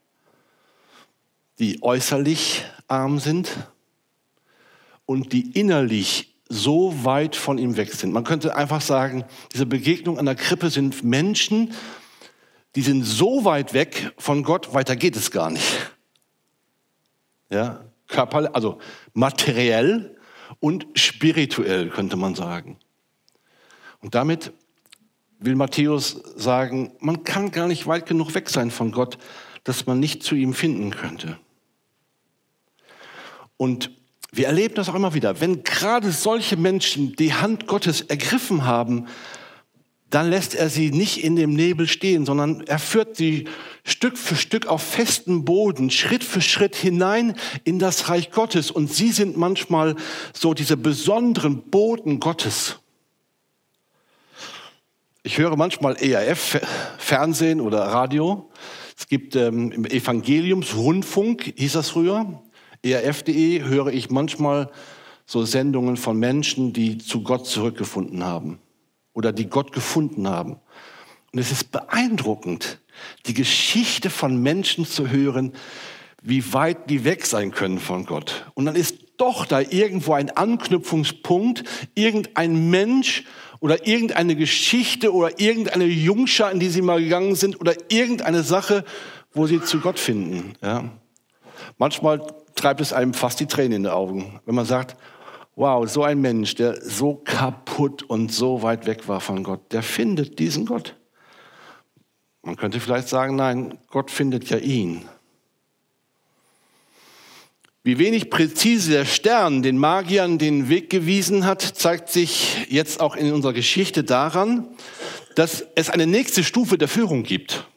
die 1.60 1.82
äußerlich 1.82 2.66
arm 2.88 3.20
sind 3.20 3.50
und 5.06 5.34
die 5.34 5.52
innerlich 5.52 6.36
so 6.50 7.06
weit 7.06 7.36
von 7.36 7.58
ihm 7.58 7.78
weg 7.78 7.94
sind. 7.94 8.12
Man 8.12 8.24
könnte 8.24 8.56
einfach 8.56 8.82
sagen, 8.82 9.24
diese 9.54 9.66
Begegnung 9.66 10.18
an 10.18 10.26
der 10.26 10.36
Krippe 10.36 10.70
sind 10.70 11.04
Menschen, 11.04 11.74
die 12.80 12.84
sind 12.86 13.04
so 13.04 13.44
weit 13.44 13.74
weg 13.74 14.13
von 14.18 14.42
Gott, 14.42 14.74
weiter 14.74 14.96
geht 14.96 15.18
es 15.18 15.32
gar 15.32 15.50
nicht. 15.50 15.92
Ja, 17.50 17.84
körperlich, 18.08 18.56
also 18.56 18.78
materiell 19.12 20.15
und 20.62 20.88
spirituell 20.94 21.89
könnte 21.89 22.15
man 22.15 22.36
sagen. 22.36 22.80
Und 24.00 24.15
damit 24.15 24.54
will 25.39 25.56
Matthäus 25.56 26.22
sagen, 26.38 26.94
man 27.02 27.26
kann 27.26 27.52
gar 27.52 27.68
nicht 27.68 27.86
weit 27.86 28.06
genug 28.06 28.34
weg 28.34 28.50
sein 28.50 28.72
von 28.72 28.94
Gott, 28.94 29.18
dass 29.65 29.86
man 29.86 30.00
nicht 30.00 30.24
zu 30.24 30.36
ihm 30.36 30.54
finden 30.54 30.92
könnte. 30.92 31.38
Und 33.58 33.92
wir 34.32 34.48
erleben 34.48 34.76
das 34.76 34.88
auch 34.88 34.96
immer 34.96 35.13
wieder. 35.13 35.42
Wenn 35.42 35.63
gerade 35.63 36.13
solche 36.13 36.56
Menschen 36.56 37.13
die 37.18 37.34
Hand 37.34 37.68
Gottes 37.68 38.00
ergriffen 38.00 38.63
haben, 38.63 39.08
dann 40.10 40.30
lässt 40.30 40.56
er 40.56 40.69
sie 40.69 40.91
nicht 40.91 41.24
in 41.24 41.36
dem 41.36 41.54
Nebel 41.54 41.88
stehen, 41.88 42.26
sondern 42.26 42.62
er 42.62 42.80
führt 42.80 43.15
sie 43.15 43.48
Stück 43.84 44.17
für 44.17 44.36
Stück 44.36 44.65
auf 44.65 44.82
festen 44.82 45.45
Boden, 45.45 45.91
Schritt 45.91 46.24
für 46.24 46.41
Schritt 46.41 46.76
hinein 46.76 47.36
in 47.63 47.78
das 47.78 48.10
Reich 48.10 48.32
Gottes. 48.32 48.72
Und 48.72 48.91
sie 48.91 49.12
sind 49.12 49.38
manchmal 49.38 49.95
so 50.34 50.54
diese 50.54 50.78
besonderen 50.78 51.62
Boden 51.69 52.19
Gottes. 52.19 52.80
Ich 55.22 55.38
höre 55.38 55.56
manchmal 55.56 55.95
ERF, 55.98 56.60
Fernsehen 56.98 57.62
oder 57.62 57.80
Radio. 57.80 58.50
Es 58.98 59.08
gibt 59.08 59.36
ähm, 59.36 59.72
im 59.72 59.86
Evangeliumsrundfunk, 59.86 61.54
hieß 61.56 61.74
das 61.74 61.89
früher, 61.89 62.41
ERF.de, 62.84 63.63
höre 63.63 63.88
ich 63.88 64.10
manchmal 64.10 64.72
so 65.26 65.45
Sendungen 65.45 65.98
von 65.98 66.17
Menschen, 66.17 66.74
die 66.74 66.98
zu 66.98 67.22
Gott 67.22 67.45
zurückgefunden 67.45 68.24
haben 68.24 68.60
oder 69.20 69.34
die 69.34 69.50
Gott 69.50 69.74
gefunden 69.74 70.30
haben. 70.30 70.62
Und 71.34 71.40
es 71.40 71.52
ist 71.52 71.74
beeindruckend, 71.74 72.80
die 73.26 73.34
Geschichte 73.34 74.10
von 74.10 74.42
Menschen 74.42 74.86
zu 74.86 75.10
hören, 75.10 75.52
wie 76.22 76.54
weit 76.54 76.90
die 76.90 77.04
weg 77.04 77.26
sein 77.26 77.52
können 77.52 77.80
von 77.80 78.06
Gott. 78.06 78.46
Und 78.54 78.66
dann 78.66 78.78
ist 78.78 78.96
doch 79.18 79.46
da 79.46 79.60
irgendwo 79.60 80.14
ein 80.14 80.30
Anknüpfungspunkt, 80.30 81.66
irgendein 81.96 82.70
Mensch 82.70 83.26
oder 83.60 83.86
irgendeine 83.86 84.38
Geschichte 84.38 85.14
oder 85.14 85.38
irgendeine 85.38 85.84
Jungschar, 85.84 86.54
in 86.54 86.62
die 86.62 86.70
sie 86.70 86.82
mal 86.82 87.02
gegangen 87.02 87.36
sind 87.36 87.60
oder 87.60 87.74
irgendeine 87.90 88.44
Sache, 88.44 88.86
wo 89.34 89.48
sie 89.48 89.60
zu 89.60 89.82
Gott 89.82 90.00
finden. 90.00 90.54
Ja. 90.62 90.86
Manchmal 91.78 92.26
treibt 92.56 92.80
es 92.80 92.94
einem 92.94 93.14
fast 93.14 93.42
die 93.42 93.48
Tränen 93.48 93.74
in 93.74 93.84
die 93.84 93.90
Augen, 93.90 94.40
wenn 94.46 94.56
man 94.56 94.66
sagt, 94.66 94.96
wow, 95.60 95.86
so 95.89 96.04
ein 96.04 96.22
Mensch, 96.22 96.56
der 96.56 96.82
so 96.82 97.15
kaputt 97.15 98.04
und 98.04 98.32
so 98.32 98.62
weit 98.62 98.86
weg 98.86 99.10
war 99.10 99.19
von 99.19 99.43
Gott, 99.43 99.74
der 99.74 99.84
findet 99.84 100.39
diesen 100.39 100.65
Gott. 100.65 100.95
Man 102.43 102.56
könnte 102.56 102.80
vielleicht 102.80 103.10
sagen, 103.10 103.36
nein, 103.36 103.78
Gott 103.89 104.10
findet 104.10 104.50
ja 104.50 104.58
ihn. 104.58 105.04
Wie 107.84 108.00
wenig 108.00 108.30
präzise 108.30 108.91
der 108.91 109.06
Stern 109.06 109.62
den 109.62 109.78
Magiern 109.78 110.38
den 110.38 110.69
Weg 110.69 110.89
gewiesen 110.89 111.45
hat, 111.45 111.62
zeigt 111.62 112.10
sich 112.10 112.65
jetzt 112.69 113.02
auch 113.02 113.17
in 113.17 113.34
unserer 113.34 113.54
Geschichte 113.54 114.06
daran, 114.06 114.65
dass 115.36 115.65
es 115.76 115.89
eine 115.89 116.08
nächste 116.08 116.45
Stufe 116.45 116.78
der 116.78 116.88
Führung 116.88 117.24
gibt. 117.24 117.67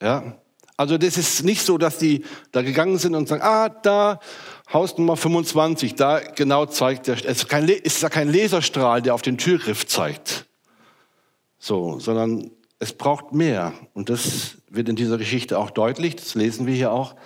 Ja? 0.00 0.38
Also 0.78 0.96
das 0.96 1.18
ist 1.18 1.44
nicht 1.44 1.60
so, 1.60 1.76
dass 1.76 1.98
die 1.98 2.24
da 2.52 2.62
gegangen 2.62 2.96
sind 2.96 3.14
und 3.14 3.28
sagen, 3.28 3.42
ah, 3.42 3.68
da 3.68 4.18
Haus 4.72 4.98
Nummer 4.98 5.16
25, 5.16 5.94
da 5.94 6.18
genau 6.18 6.66
zeigt 6.66 7.06
der, 7.06 7.14
es 7.24 7.44
ist 7.44 8.02
ja 8.02 8.08
kein 8.10 8.32
Laserstrahl, 8.32 9.00
der 9.00 9.14
auf 9.14 9.22
den 9.22 9.38
Türgriff 9.38 9.86
zeigt. 9.86 10.44
So, 11.58 11.98
sondern 11.98 12.50
es 12.78 12.92
braucht 12.92 13.32
mehr. 13.32 13.72
Und 13.94 14.10
das 14.10 14.58
wird 14.68 14.90
in 14.90 14.96
dieser 14.96 15.16
Geschichte 15.16 15.58
auch 15.58 15.70
deutlich, 15.70 16.16
das 16.16 16.34
lesen 16.34 16.66
wir 16.66 16.74
hier 16.74 16.92
auch. 16.92 17.16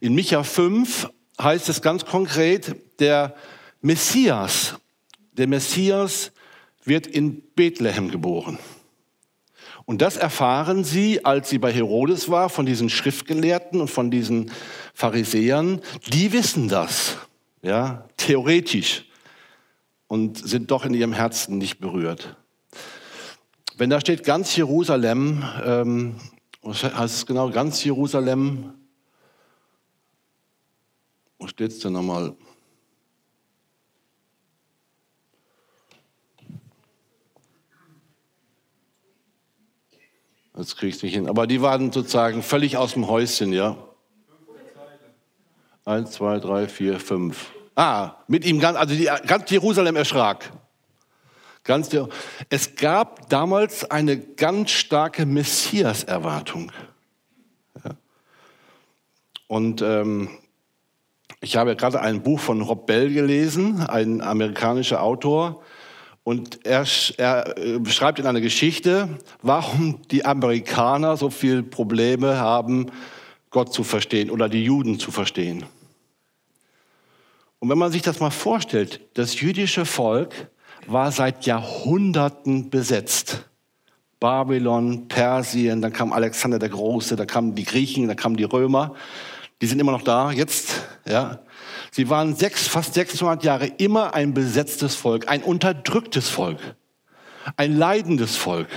In 0.00 0.14
Micha 0.14 0.42
5 0.42 1.08
heißt 1.40 1.70
es 1.70 1.80
ganz 1.80 2.04
konkret, 2.04 2.76
der 3.00 3.34
Messias, 3.80 4.74
der 5.32 5.46
Messias 5.46 6.32
wird 6.84 7.06
in 7.06 7.40
Bethlehem 7.54 8.10
geboren. 8.10 8.58
Und 9.86 10.02
das 10.02 10.16
erfahren 10.16 10.82
sie, 10.82 11.24
als 11.24 11.48
sie 11.48 11.58
bei 11.58 11.72
Herodes 11.72 12.28
war, 12.28 12.48
von 12.48 12.66
diesen 12.66 12.90
Schriftgelehrten 12.90 13.80
und 13.80 13.88
von 13.88 14.10
diesen 14.10 14.50
Pharisäern. 14.92 15.80
Die 16.08 16.32
wissen 16.32 16.68
das, 16.68 17.16
ja, 17.62 18.08
theoretisch 18.16 19.06
und 20.08 20.38
sind 20.38 20.72
doch 20.72 20.84
in 20.84 20.92
ihrem 20.92 21.12
Herzen 21.12 21.58
nicht 21.58 21.78
berührt. 21.78 22.36
Wenn 23.76 23.90
da 23.90 24.00
steht 24.00 24.24
ganz 24.24 24.56
Jerusalem, 24.56 25.44
ähm, 25.64 26.16
was 26.62 26.82
heißt 26.82 27.14
es 27.14 27.26
genau, 27.26 27.50
ganz 27.50 27.84
Jerusalem, 27.84 28.74
wo 31.38 31.46
steht 31.46 31.70
es 31.70 31.78
denn 31.78 31.92
nochmal? 31.92 32.34
Das 40.56 40.74
kriegst 40.74 41.02
du 41.02 41.06
nicht 41.06 41.14
hin. 41.14 41.28
Aber 41.28 41.46
die 41.46 41.60
waren 41.60 41.92
sozusagen 41.92 42.42
völlig 42.42 42.76
aus 42.78 42.94
dem 42.94 43.06
Häuschen, 43.08 43.52
ja. 43.52 43.76
Eins, 45.84 46.12
zwei, 46.12 46.38
drei, 46.40 46.66
vier, 46.66 46.98
fünf. 46.98 47.52
Ah, 47.76 48.16
mit 48.26 48.44
ihm 48.44 48.58
ganz, 48.58 48.78
also 48.78 48.94
die, 48.94 49.10
ganz 49.26 49.50
Jerusalem 49.50 49.94
erschrak. 49.96 50.50
Ganz, 51.62 51.90
es 52.48 52.74
gab 52.74 53.28
damals 53.28 53.88
eine 53.90 54.18
ganz 54.18 54.70
starke 54.70 55.26
Messias-Erwartung. 55.26 56.72
Und 59.46 59.82
ähm, 59.82 60.30
ich 61.40 61.56
habe 61.56 61.76
gerade 61.76 62.00
ein 62.00 62.22
Buch 62.22 62.40
von 62.40 62.62
Rob 62.62 62.86
Bell 62.86 63.12
gelesen, 63.12 63.82
ein 63.82 64.22
amerikanischer 64.22 65.02
Autor, 65.02 65.62
und 66.26 66.66
er, 66.66 66.84
er 67.18 67.56
äh, 67.56 67.78
beschreibt 67.78 68.18
in 68.18 68.26
einer 68.26 68.40
Geschichte, 68.40 69.08
warum 69.42 70.02
die 70.10 70.24
Amerikaner 70.24 71.16
so 71.16 71.30
viele 71.30 71.62
Probleme 71.62 72.40
haben, 72.40 72.90
Gott 73.50 73.72
zu 73.72 73.84
verstehen 73.84 74.32
oder 74.32 74.48
die 74.48 74.64
Juden 74.64 74.98
zu 74.98 75.12
verstehen. 75.12 75.66
Und 77.60 77.68
wenn 77.68 77.78
man 77.78 77.92
sich 77.92 78.02
das 78.02 78.18
mal 78.18 78.32
vorstellt, 78.32 79.02
das 79.14 79.40
jüdische 79.40 79.86
Volk 79.86 80.50
war 80.88 81.12
seit 81.12 81.46
Jahrhunderten 81.46 82.70
besetzt. 82.70 83.44
Babylon, 84.18 85.06
Persien, 85.06 85.80
dann 85.80 85.92
kam 85.92 86.12
Alexander 86.12 86.58
der 86.58 86.70
Große, 86.70 87.14
da 87.14 87.24
kamen 87.24 87.54
die 87.54 87.64
Griechen, 87.64 88.08
da 88.08 88.16
kamen 88.16 88.36
die 88.36 88.42
Römer. 88.42 88.96
Die 89.62 89.66
sind 89.68 89.78
immer 89.78 89.92
noch 89.92 90.02
da 90.02 90.32
jetzt, 90.32 90.82
ja. 91.08 91.38
Sie 91.90 92.08
waren 92.08 92.34
sechs, 92.34 92.66
fast 92.66 92.94
600 92.94 93.44
Jahre 93.44 93.66
immer 93.66 94.14
ein 94.14 94.34
besetztes 94.34 94.94
Volk, 94.94 95.28
ein 95.28 95.42
unterdrücktes 95.42 96.28
Volk, 96.28 96.58
ein 97.56 97.76
leidendes 97.76 98.36
Volk. 98.36 98.68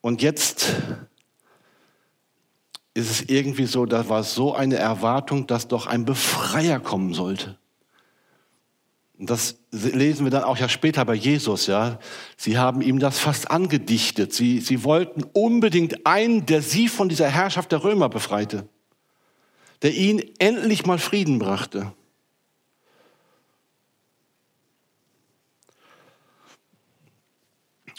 Und 0.00 0.22
jetzt 0.22 0.74
ist 2.94 3.10
es 3.10 3.22
irgendwie 3.22 3.66
so, 3.66 3.86
da 3.86 4.08
war 4.08 4.22
so 4.22 4.54
eine 4.54 4.76
Erwartung, 4.76 5.46
dass 5.46 5.68
doch 5.68 5.86
ein 5.86 6.04
Befreier 6.04 6.78
kommen 6.78 7.14
sollte. 7.14 7.58
Und 9.18 9.30
das 9.30 9.56
lesen 9.70 10.26
wir 10.26 10.30
dann 10.30 10.44
auch 10.44 10.58
ja 10.58 10.68
später 10.68 11.04
bei 11.04 11.14
Jesus, 11.14 11.66
ja. 11.66 11.98
Sie 12.36 12.58
haben 12.58 12.82
ihm 12.82 12.98
das 12.98 13.18
fast 13.18 13.50
angedichtet. 13.50 14.32
Sie, 14.32 14.60
sie 14.60 14.82
wollten 14.84 15.22
unbedingt 15.32 16.06
einen, 16.06 16.46
der 16.46 16.62
sie 16.62 16.88
von 16.88 17.08
dieser 17.08 17.28
Herrschaft 17.28 17.72
der 17.72 17.84
Römer 17.84 18.08
befreite 18.08 18.68
der 19.84 19.92
ihn 19.92 20.22
endlich 20.38 20.86
mal 20.86 20.98
Frieden 20.98 21.38
brachte. 21.38 21.92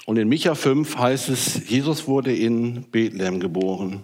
Und 0.08 0.18
in 0.18 0.28
Micha 0.28 0.56
5 0.56 0.98
heißt 0.98 1.30
es, 1.30 1.70
Jesus 1.70 2.08
wurde 2.08 2.36
in 2.36 2.90
Bethlehem 2.90 3.40
geboren. 3.40 4.04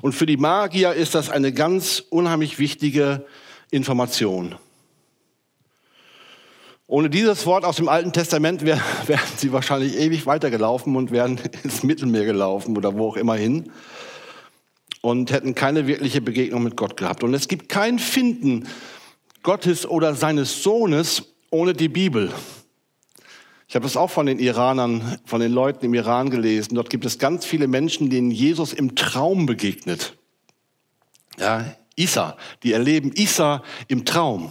Und 0.00 0.14
für 0.14 0.26
die 0.26 0.36
Magier 0.36 0.92
ist 0.92 1.16
das 1.16 1.28
eine 1.28 1.52
ganz 1.52 2.04
unheimlich 2.08 2.60
wichtige 2.60 3.26
Information. 3.72 4.54
Ohne 6.86 7.10
dieses 7.10 7.46
Wort 7.46 7.64
aus 7.64 7.76
dem 7.76 7.88
Alten 7.88 8.12
Testament 8.12 8.62
wären 8.64 9.20
sie 9.36 9.52
wahrscheinlich 9.52 9.96
ewig 9.96 10.24
weitergelaufen 10.26 10.94
und 10.94 11.10
wären 11.10 11.40
ins 11.64 11.82
Mittelmeer 11.82 12.26
gelaufen 12.26 12.76
oder 12.76 12.94
wo 12.94 13.08
auch 13.08 13.16
immer 13.16 13.34
hin 13.34 13.72
und 15.06 15.30
hätten 15.30 15.54
keine 15.54 15.86
wirkliche 15.86 16.20
Begegnung 16.20 16.64
mit 16.64 16.76
Gott 16.76 16.96
gehabt. 16.96 17.22
Und 17.22 17.32
es 17.32 17.46
gibt 17.46 17.68
kein 17.68 18.00
Finden 18.00 18.66
Gottes 19.44 19.86
oder 19.86 20.16
seines 20.16 20.64
Sohnes 20.64 21.22
ohne 21.50 21.74
die 21.74 21.88
Bibel. 21.88 22.32
Ich 23.68 23.76
habe 23.76 23.84
das 23.84 23.96
auch 23.96 24.10
von 24.10 24.26
den 24.26 24.40
Iranern, 24.40 25.20
von 25.24 25.40
den 25.40 25.52
Leuten 25.52 25.84
im 25.84 25.94
Iran 25.94 26.30
gelesen. 26.30 26.74
Dort 26.74 26.90
gibt 26.90 27.04
es 27.04 27.20
ganz 27.20 27.44
viele 27.44 27.68
Menschen, 27.68 28.10
denen 28.10 28.32
Jesus 28.32 28.72
im 28.72 28.96
Traum 28.96 29.46
begegnet. 29.46 30.16
Ja, 31.38 31.76
Isa, 31.94 32.36
die 32.64 32.72
erleben 32.72 33.12
Isa 33.14 33.62
im 33.86 34.06
Traum. 34.06 34.50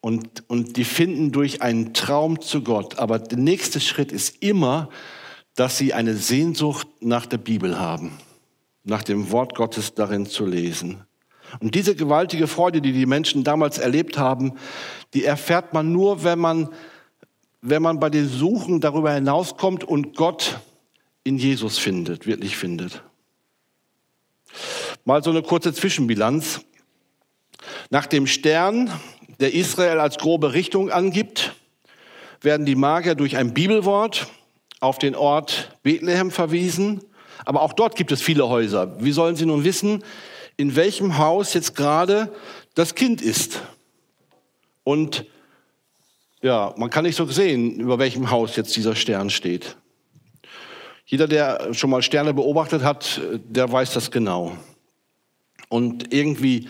Und, 0.00 0.48
und 0.48 0.76
die 0.76 0.84
finden 0.84 1.32
durch 1.32 1.60
einen 1.60 1.92
Traum 1.92 2.40
zu 2.40 2.62
Gott. 2.62 3.00
Aber 3.00 3.18
der 3.18 3.38
nächste 3.38 3.80
Schritt 3.80 4.12
ist 4.12 4.44
immer, 4.44 4.90
dass 5.56 5.76
sie 5.76 5.92
eine 5.92 6.14
Sehnsucht 6.14 6.86
nach 7.00 7.26
der 7.26 7.38
Bibel 7.38 7.80
haben 7.80 8.12
nach 8.88 9.02
dem 9.02 9.30
Wort 9.30 9.54
Gottes 9.54 9.94
darin 9.94 10.26
zu 10.26 10.46
lesen. 10.46 11.04
Und 11.60 11.74
diese 11.74 11.94
gewaltige 11.94 12.46
Freude, 12.46 12.80
die 12.80 12.92
die 12.92 13.06
Menschen 13.06 13.44
damals 13.44 13.78
erlebt 13.78 14.18
haben, 14.18 14.54
die 15.14 15.24
erfährt 15.24 15.72
man 15.74 15.92
nur, 15.92 16.24
wenn 16.24 16.38
man, 16.38 16.70
wenn 17.60 17.82
man 17.82 18.00
bei 18.00 18.10
den 18.10 18.28
Suchen 18.28 18.80
darüber 18.80 19.12
hinauskommt 19.12 19.84
und 19.84 20.16
Gott 20.16 20.60
in 21.24 21.36
Jesus 21.38 21.78
findet, 21.78 22.26
wirklich 22.26 22.56
findet. 22.56 23.02
Mal 25.04 25.22
so 25.22 25.30
eine 25.30 25.42
kurze 25.42 25.72
Zwischenbilanz. 25.72 26.60
Nach 27.90 28.06
dem 28.06 28.26
Stern, 28.26 28.90
der 29.40 29.54
Israel 29.54 30.00
als 30.00 30.16
grobe 30.16 30.54
Richtung 30.54 30.90
angibt, 30.90 31.54
werden 32.40 32.64
die 32.64 32.76
Magier 32.76 33.14
durch 33.14 33.36
ein 33.36 33.52
Bibelwort 33.52 34.28
auf 34.80 34.98
den 34.98 35.14
Ort 35.14 35.76
Bethlehem 35.82 36.30
verwiesen, 36.30 37.02
aber 37.44 37.62
auch 37.62 37.72
dort 37.72 37.96
gibt 37.96 38.12
es 38.12 38.22
viele 38.22 38.48
Häuser. 38.48 39.02
Wie 39.02 39.12
sollen 39.12 39.36
Sie 39.36 39.46
nun 39.46 39.64
wissen, 39.64 40.02
in 40.56 40.76
welchem 40.76 41.18
Haus 41.18 41.54
jetzt 41.54 41.74
gerade 41.74 42.32
das 42.74 42.94
Kind 42.94 43.22
ist? 43.22 43.62
Und 44.84 45.26
ja, 46.40 46.74
man 46.76 46.90
kann 46.90 47.04
nicht 47.04 47.16
so 47.16 47.26
sehen, 47.26 47.80
über 47.80 47.98
welchem 47.98 48.30
Haus 48.30 48.56
jetzt 48.56 48.74
dieser 48.76 48.94
Stern 48.94 49.30
steht. 49.30 49.76
Jeder, 51.06 51.26
der 51.26 51.74
schon 51.74 51.90
mal 51.90 52.02
Sterne 52.02 52.34
beobachtet 52.34 52.82
hat, 52.82 53.20
der 53.44 53.70
weiß 53.70 53.94
das 53.94 54.10
genau. 54.10 54.56
Und 55.68 56.12
irgendwie, 56.12 56.68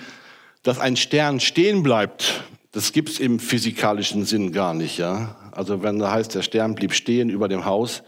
dass 0.63 0.79
ein 0.79 0.97
Stern 0.97 1.41
stehen 1.41 1.83
bleibt, 1.83 2.45
das 2.73 2.93
gibt 2.93 3.09
es 3.09 3.21
im 3.21 3.41
physikalischen 3.41 4.25
Sinn 4.25 4.53
gar 4.53 4.75
nicht. 4.75 4.99
Ja? 4.99 5.37
Also 5.53 5.83
wenn 5.83 5.99
da 5.99 6.13
heißt, 6.13 6.35
der 6.35 6.43
Stern 6.43 6.75
blieb 6.75 6.95
stehen 6.95 7.31
über 7.31 7.49
dem 7.49 7.65
Haus, 7.65 8.03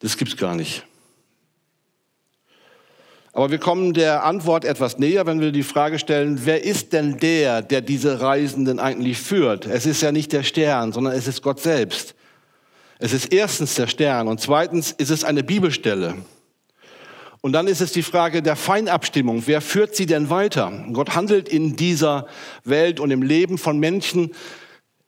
das 0.00 0.16
gibt 0.16 0.32
es 0.32 0.36
gar 0.36 0.54
nicht. 0.54 0.84
Aber 3.32 3.50
wir 3.50 3.58
kommen 3.58 3.94
der 3.94 4.24
Antwort 4.24 4.64
etwas 4.64 4.98
näher, 4.98 5.24
wenn 5.24 5.40
wir 5.40 5.52
die 5.52 5.62
Frage 5.62 5.98
stellen, 5.98 6.40
wer 6.44 6.64
ist 6.64 6.92
denn 6.92 7.16
der, 7.16 7.62
der 7.62 7.80
diese 7.80 8.20
Reisenden 8.20 8.78
eigentlich 8.78 9.18
führt? 9.18 9.64
Es 9.64 9.86
ist 9.86 10.02
ja 10.02 10.12
nicht 10.12 10.32
der 10.32 10.42
Stern, 10.42 10.92
sondern 10.92 11.14
es 11.14 11.26
ist 11.26 11.42
Gott 11.42 11.58
selbst. 11.58 12.14
Es 12.98 13.14
ist 13.14 13.32
erstens 13.32 13.74
der 13.74 13.86
Stern 13.86 14.28
und 14.28 14.40
zweitens 14.40 14.92
ist 14.92 15.10
es 15.10 15.24
eine 15.24 15.42
Bibelstelle. 15.42 16.14
Und 17.40 17.54
dann 17.54 17.66
ist 17.66 17.80
es 17.80 17.90
die 17.90 18.04
Frage 18.04 18.42
der 18.42 18.54
Feinabstimmung. 18.54 19.42
Wer 19.46 19.60
führt 19.60 19.96
sie 19.96 20.06
denn 20.06 20.30
weiter? 20.30 20.70
Gott 20.92 21.16
handelt 21.16 21.48
in 21.48 21.74
dieser 21.74 22.26
Welt 22.64 23.00
und 23.00 23.10
im 23.10 23.22
Leben 23.22 23.58
von 23.58 23.80
Menschen 23.80 24.30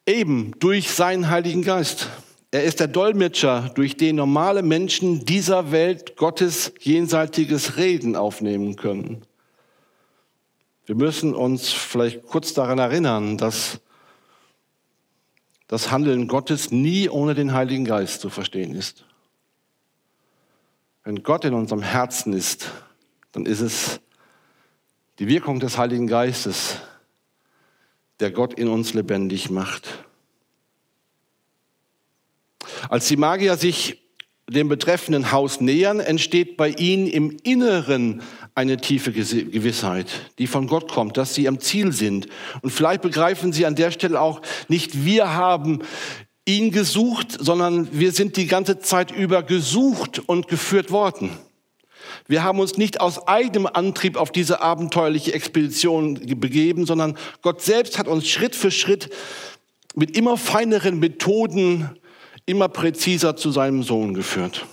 eben 0.06 0.52
durch 0.58 0.90
seinen 0.90 1.30
Heiligen 1.30 1.62
Geist. 1.62 2.08
Er 2.54 2.62
ist 2.62 2.78
der 2.78 2.86
Dolmetscher, 2.86 3.72
durch 3.74 3.96
den 3.96 4.14
normale 4.14 4.62
Menschen 4.62 5.24
dieser 5.24 5.72
Welt 5.72 6.14
Gottes 6.14 6.72
jenseitiges 6.78 7.78
Reden 7.78 8.14
aufnehmen 8.14 8.76
können. 8.76 9.22
Wir 10.86 10.94
müssen 10.94 11.34
uns 11.34 11.72
vielleicht 11.72 12.24
kurz 12.28 12.54
daran 12.54 12.78
erinnern, 12.78 13.38
dass 13.38 13.80
das 15.66 15.90
Handeln 15.90 16.28
Gottes 16.28 16.70
nie 16.70 17.08
ohne 17.08 17.34
den 17.34 17.54
Heiligen 17.54 17.86
Geist 17.86 18.20
zu 18.20 18.30
verstehen 18.30 18.72
ist. 18.76 19.04
Wenn 21.02 21.24
Gott 21.24 21.44
in 21.44 21.54
unserem 21.54 21.82
Herzen 21.82 22.34
ist, 22.34 22.70
dann 23.32 23.46
ist 23.46 23.62
es 23.62 23.98
die 25.18 25.26
Wirkung 25.26 25.58
des 25.58 25.76
Heiligen 25.76 26.06
Geistes, 26.06 26.76
der 28.20 28.30
Gott 28.30 28.54
in 28.54 28.68
uns 28.68 28.94
lebendig 28.94 29.50
macht. 29.50 30.04
Als 32.88 33.08
die 33.08 33.16
Magier 33.16 33.56
sich 33.56 34.04
dem 34.48 34.68
betreffenden 34.68 35.32
Haus 35.32 35.60
nähern, 35.60 36.00
entsteht 36.00 36.56
bei 36.56 36.68
ihnen 36.70 37.06
im 37.06 37.36
Inneren 37.42 38.20
eine 38.54 38.76
tiefe 38.76 39.10
Gewissheit, 39.12 40.06
die 40.38 40.46
von 40.46 40.66
Gott 40.66 40.92
kommt, 40.92 41.16
dass 41.16 41.34
sie 41.34 41.48
am 41.48 41.60
Ziel 41.60 41.92
sind. 41.92 42.28
Und 42.60 42.70
vielleicht 42.70 43.02
begreifen 43.02 43.52
sie 43.52 43.66
an 43.66 43.74
der 43.74 43.90
Stelle 43.90 44.20
auch 44.20 44.42
nicht, 44.68 45.04
wir 45.04 45.34
haben 45.34 45.80
ihn 46.46 46.70
gesucht, 46.70 47.36
sondern 47.40 47.88
wir 47.92 48.12
sind 48.12 48.36
die 48.36 48.46
ganze 48.46 48.78
Zeit 48.78 49.10
über 49.10 49.42
gesucht 49.42 50.20
und 50.26 50.48
geführt 50.48 50.90
worden. 50.90 51.30
Wir 52.28 52.42
haben 52.42 52.60
uns 52.60 52.76
nicht 52.76 53.00
aus 53.00 53.26
eigenem 53.26 53.66
Antrieb 53.66 54.16
auf 54.16 54.30
diese 54.30 54.60
abenteuerliche 54.60 55.32
Expedition 55.32 56.14
begeben, 56.38 56.84
sondern 56.84 57.16
Gott 57.40 57.62
selbst 57.62 57.98
hat 57.98 58.08
uns 58.08 58.28
Schritt 58.28 58.54
für 58.54 58.70
Schritt 58.70 59.10
mit 59.94 60.16
immer 60.16 60.36
feineren 60.36 60.98
Methoden 60.98 61.98
immer 62.46 62.68
präziser 62.68 63.36
zu 63.36 63.50
seinem 63.50 63.82
Sohn 63.82 64.14
geführt. 64.14 64.66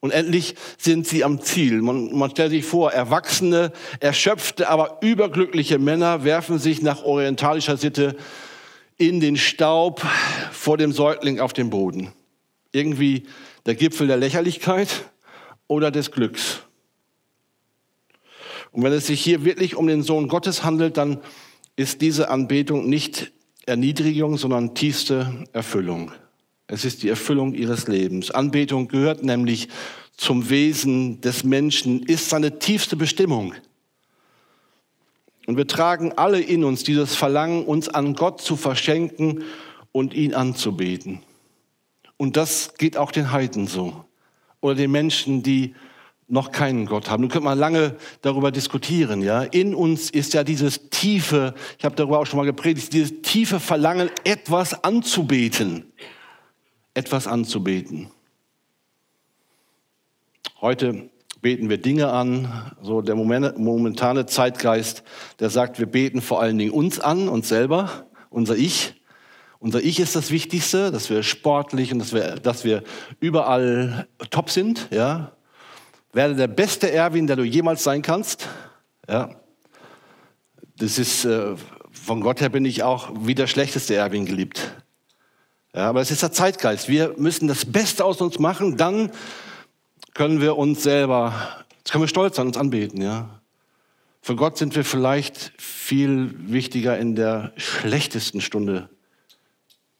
Und 0.00 0.12
endlich 0.12 0.54
sind 0.76 1.06
sie 1.06 1.24
am 1.24 1.40
Ziel. 1.40 1.82
Man, 1.82 2.16
man 2.16 2.30
stellt 2.30 2.50
sich 2.50 2.64
vor, 2.64 2.92
erwachsene, 2.92 3.72
erschöpfte, 3.98 4.68
aber 4.68 4.98
überglückliche 5.00 5.78
Männer 5.78 6.22
werfen 6.22 6.58
sich 6.58 6.82
nach 6.82 7.02
orientalischer 7.02 7.76
Sitte 7.76 8.16
in 8.96 9.20
den 9.20 9.36
Staub 9.36 10.04
vor 10.52 10.76
dem 10.76 10.92
Säugling 10.92 11.40
auf 11.40 11.52
dem 11.52 11.70
Boden. 11.70 12.12
Irgendwie 12.72 13.24
der 13.66 13.74
Gipfel 13.74 14.06
der 14.06 14.16
Lächerlichkeit 14.16 14.88
oder 15.66 15.90
des 15.90 16.12
Glücks. 16.12 16.60
Und 18.70 18.82
wenn 18.82 18.92
es 18.92 19.06
sich 19.06 19.20
hier 19.20 19.44
wirklich 19.44 19.74
um 19.74 19.86
den 19.86 20.02
Sohn 20.02 20.28
Gottes 20.28 20.62
handelt, 20.62 20.96
dann 20.96 21.20
ist 21.74 22.02
diese 22.02 22.28
Anbetung 22.28 22.88
nicht 22.88 23.32
Erniedrigung, 23.66 24.36
sondern 24.36 24.74
tiefste 24.74 25.44
Erfüllung. 25.52 26.12
Es 26.70 26.84
ist 26.84 27.02
die 27.02 27.08
Erfüllung 27.08 27.54
ihres 27.54 27.88
Lebens. 27.88 28.30
Anbetung 28.30 28.88
gehört 28.88 29.24
nämlich 29.24 29.68
zum 30.18 30.50
Wesen 30.50 31.20
des 31.22 31.42
Menschen, 31.42 32.02
ist 32.02 32.28
seine 32.28 32.58
tiefste 32.58 32.94
Bestimmung. 32.94 33.54
Und 35.46 35.56
wir 35.56 35.66
tragen 35.66 36.12
alle 36.12 36.40
in 36.40 36.64
uns 36.64 36.84
dieses 36.84 37.14
Verlangen, 37.14 37.64
uns 37.64 37.88
an 37.88 38.14
Gott 38.14 38.42
zu 38.42 38.56
verschenken 38.56 39.44
und 39.92 40.12
ihn 40.12 40.34
anzubeten. 40.34 41.20
Und 42.18 42.36
das 42.36 42.74
geht 42.76 42.98
auch 42.98 43.12
den 43.12 43.32
Heiden 43.32 43.66
so. 43.66 44.04
Oder 44.60 44.74
den 44.74 44.90
Menschen, 44.90 45.42
die 45.42 45.74
noch 46.26 46.52
keinen 46.52 46.84
Gott 46.84 47.08
haben. 47.08 47.22
Nun 47.22 47.30
könnte 47.30 47.46
man 47.46 47.58
lange 47.58 47.96
darüber 48.20 48.50
diskutieren, 48.50 49.22
ja. 49.22 49.44
In 49.44 49.74
uns 49.74 50.10
ist 50.10 50.34
ja 50.34 50.44
dieses 50.44 50.90
tiefe, 50.90 51.54
ich 51.78 51.84
habe 51.86 51.96
darüber 51.96 52.18
auch 52.18 52.26
schon 52.26 52.36
mal 52.36 52.44
gepredigt, 52.44 52.92
dieses 52.92 53.22
tiefe 53.22 53.58
Verlangen, 53.58 54.10
etwas 54.24 54.84
anzubeten 54.84 55.90
etwas 56.98 57.28
anzubeten. 57.28 58.10
Heute 60.60 61.10
beten 61.40 61.70
wir 61.70 61.78
Dinge 61.78 62.10
an, 62.10 62.72
so 62.82 63.02
der 63.02 63.14
momentane 63.14 64.26
Zeitgeist, 64.26 65.04
der 65.38 65.48
sagt, 65.48 65.78
wir 65.78 65.86
beten 65.86 66.20
vor 66.20 66.40
allen 66.40 66.58
Dingen 66.58 66.72
uns 66.72 66.98
an, 66.98 67.28
uns 67.28 67.48
selber, 67.48 68.08
unser 68.30 68.56
Ich. 68.56 69.00
Unser 69.60 69.80
Ich 69.80 70.00
ist 70.00 70.16
das 70.16 70.32
Wichtigste, 70.32 70.90
dass 70.90 71.08
wir 71.08 71.22
sportlich 71.22 71.92
und 71.92 72.00
dass 72.00 72.12
wir, 72.12 72.34
dass 72.36 72.64
wir 72.64 72.82
überall 73.20 74.08
top 74.30 74.50
sind. 74.50 74.88
Ja. 74.90 75.36
Werde 76.12 76.34
der 76.34 76.48
beste 76.48 76.90
Erwin, 76.90 77.28
der 77.28 77.36
du 77.36 77.44
jemals 77.44 77.84
sein 77.84 78.02
kannst. 78.02 78.48
Ja. 79.08 79.30
Das 80.76 80.98
ist, 80.98 81.24
äh, 81.24 81.54
von 81.92 82.20
Gott 82.20 82.40
her 82.40 82.48
bin 82.48 82.64
ich 82.64 82.82
auch 82.82 83.10
wie 83.20 83.36
der 83.36 83.46
schlechteste 83.46 83.94
Erwin 83.94 84.26
geliebt. 84.26 84.72
Ja, 85.78 85.90
aber 85.90 86.00
es 86.00 86.10
ist 86.10 86.24
der 86.24 86.32
Zeitgeist. 86.32 86.88
Wir 86.88 87.14
müssen 87.18 87.46
das 87.46 87.64
Beste 87.64 88.04
aus 88.04 88.20
uns 88.20 88.40
machen, 88.40 88.76
dann 88.76 89.12
können 90.12 90.40
wir 90.40 90.56
uns 90.56 90.82
selber, 90.82 91.64
können 91.88 92.02
wir 92.02 92.08
stolz 92.08 92.36
an 92.40 92.48
uns 92.48 92.56
anbeten, 92.56 93.00
ja. 93.00 93.40
Für 94.20 94.34
Gott 94.34 94.58
sind 94.58 94.74
wir 94.74 94.84
vielleicht 94.84 95.52
viel 95.56 96.34
wichtiger 96.50 96.98
in 96.98 97.14
der 97.14 97.52
schlechtesten 97.54 98.40
Stunde, 98.40 98.88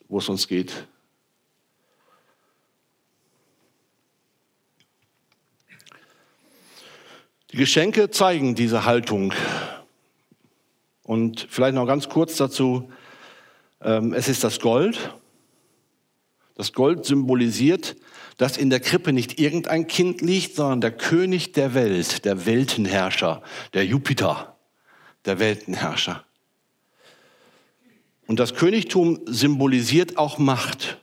wo 0.09 0.17
es 0.17 0.27
uns 0.27 0.49
geht. 0.49 0.85
Die 7.53 7.57
Geschenke 7.57 8.09
zeigen 8.09 8.53
diese 8.53 8.83
Haltung. 8.83 9.33
Und 11.03 11.47
vielleicht 11.49 11.75
noch 11.75 11.87
ganz 11.87 12.09
kurz 12.09 12.35
dazu, 12.35 12.91
ähm, 13.79 14.11
es 14.11 14.27
ist 14.27 14.43
das 14.43 14.59
Gold, 14.59 15.13
das 16.59 16.73
Gold 16.73 17.05
symbolisiert, 17.05 17.95
dass 18.35 18.57
in 18.57 18.69
der 18.69 18.81
Krippe 18.81 19.13
nicht 19.13 19.39
irgendein 19.39 19.87
Kind 19.87 20.19
liegt, 20.19 20.57
sondern 20.57 20.81
der 20.81 20.91
König 20.91 21.53
der 21.53 21.73
Welt, 21.73 22.25
der 22.25 22.45
Weltenherrscher, 22.45 23.41
der 23.73 23.85
Jupiter, 23.85 24.57
der 25.23 25.39
Weltenherrscher. 25.39 26.25
Und 28.27 28.41
das 28.41 28.55
Königtum 28.55 29.21
symbolisiert 29.25 30.17
auch 30.17 30.37
Macht. 30.37 30.97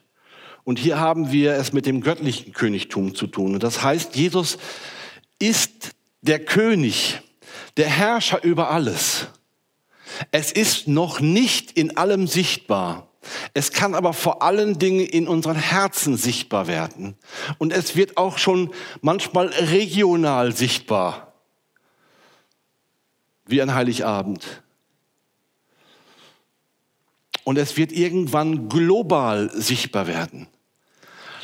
Und 0.63 0.77
hier 0.77 0.99
haben 0.99 1.31
wir 1.31 1.53
es 1.53 1.73
mit 1.73 1.87
dem 1.87 2.01
göttlichen 2.01 2.53
Königtum 2.53 3.15
zu 3.15 3.25
tun. 3.25 3.55
Und 3.55 3.63
das 3.63 3.81
heißt, 3.81 4.15
Jesus 4.15 4.59
ist 5.39 5.95
der 6.21 6.37
König, 6.37 7.19
der 7.77 7.87
Herrscher 7.87 8.43
über 8.43 8.69
alles. 8.69 9.25
Es 10.29 10.51
ist 10.51 10.87
noch 10.87 11.19
nicht 11.19 11.71
in 11.71 11.97
allem 11.97 12.27
sichtbar. 12.27 13.07
Es 13.53 13.71
kann 13.71 13.95
aber 13.95 14.13
vor 14.13 14.41
allen 14.41 14.79
Dingen 14.79 15.05
in 15.05 15.27
unseren 15.27 15.55
Herzen 15.55 16.17
sichtbar 16.17 16.67
werden. 16.67 17.15
Und 17.57 17.73
es 17.73 17.95
wird 17.95 18.17
auch 18.17 18.37
schon 18.37 18.73
manchmal 19.01 19.47
regional 19.47 20.55
sichtbar, 20.55 21.33
wie 23.45 23.61
ein 23.61 23.73
Heiligabend. 23.73 24.63
Und 27.43 27.57
es 27.57 27.77
wird 27.77 27.91
irgendwann 27.91 28.67
global 28.67 29.49
sichtbar 29.53 30.07
werden. 30.07 30.47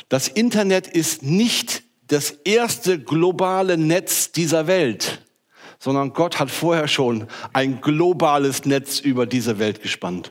Das 0.08 0.28
Internet 0.28 0.86
ist 0.86 1.22
nicht 1.22 1.82
das 2.08 2.30
erste 2.30 2.98
globale 2.98 3.78
Netz 3.78 4.30
dieser 4.32 4.66
Welt, 4.66 5.22
sondern 5.78 6.12
Gott 6.12 6.38
hat 6.38 6.50
vorher 6.50 6.88
schon 6.88 7.26
ein 7.52 7.80
globales 7.80 8.64
Netz 8.64 9.00
über 9.00 9.26
diese 9.26 9.58
Welt 9.58 9.82
gespannt. 9.82 10.30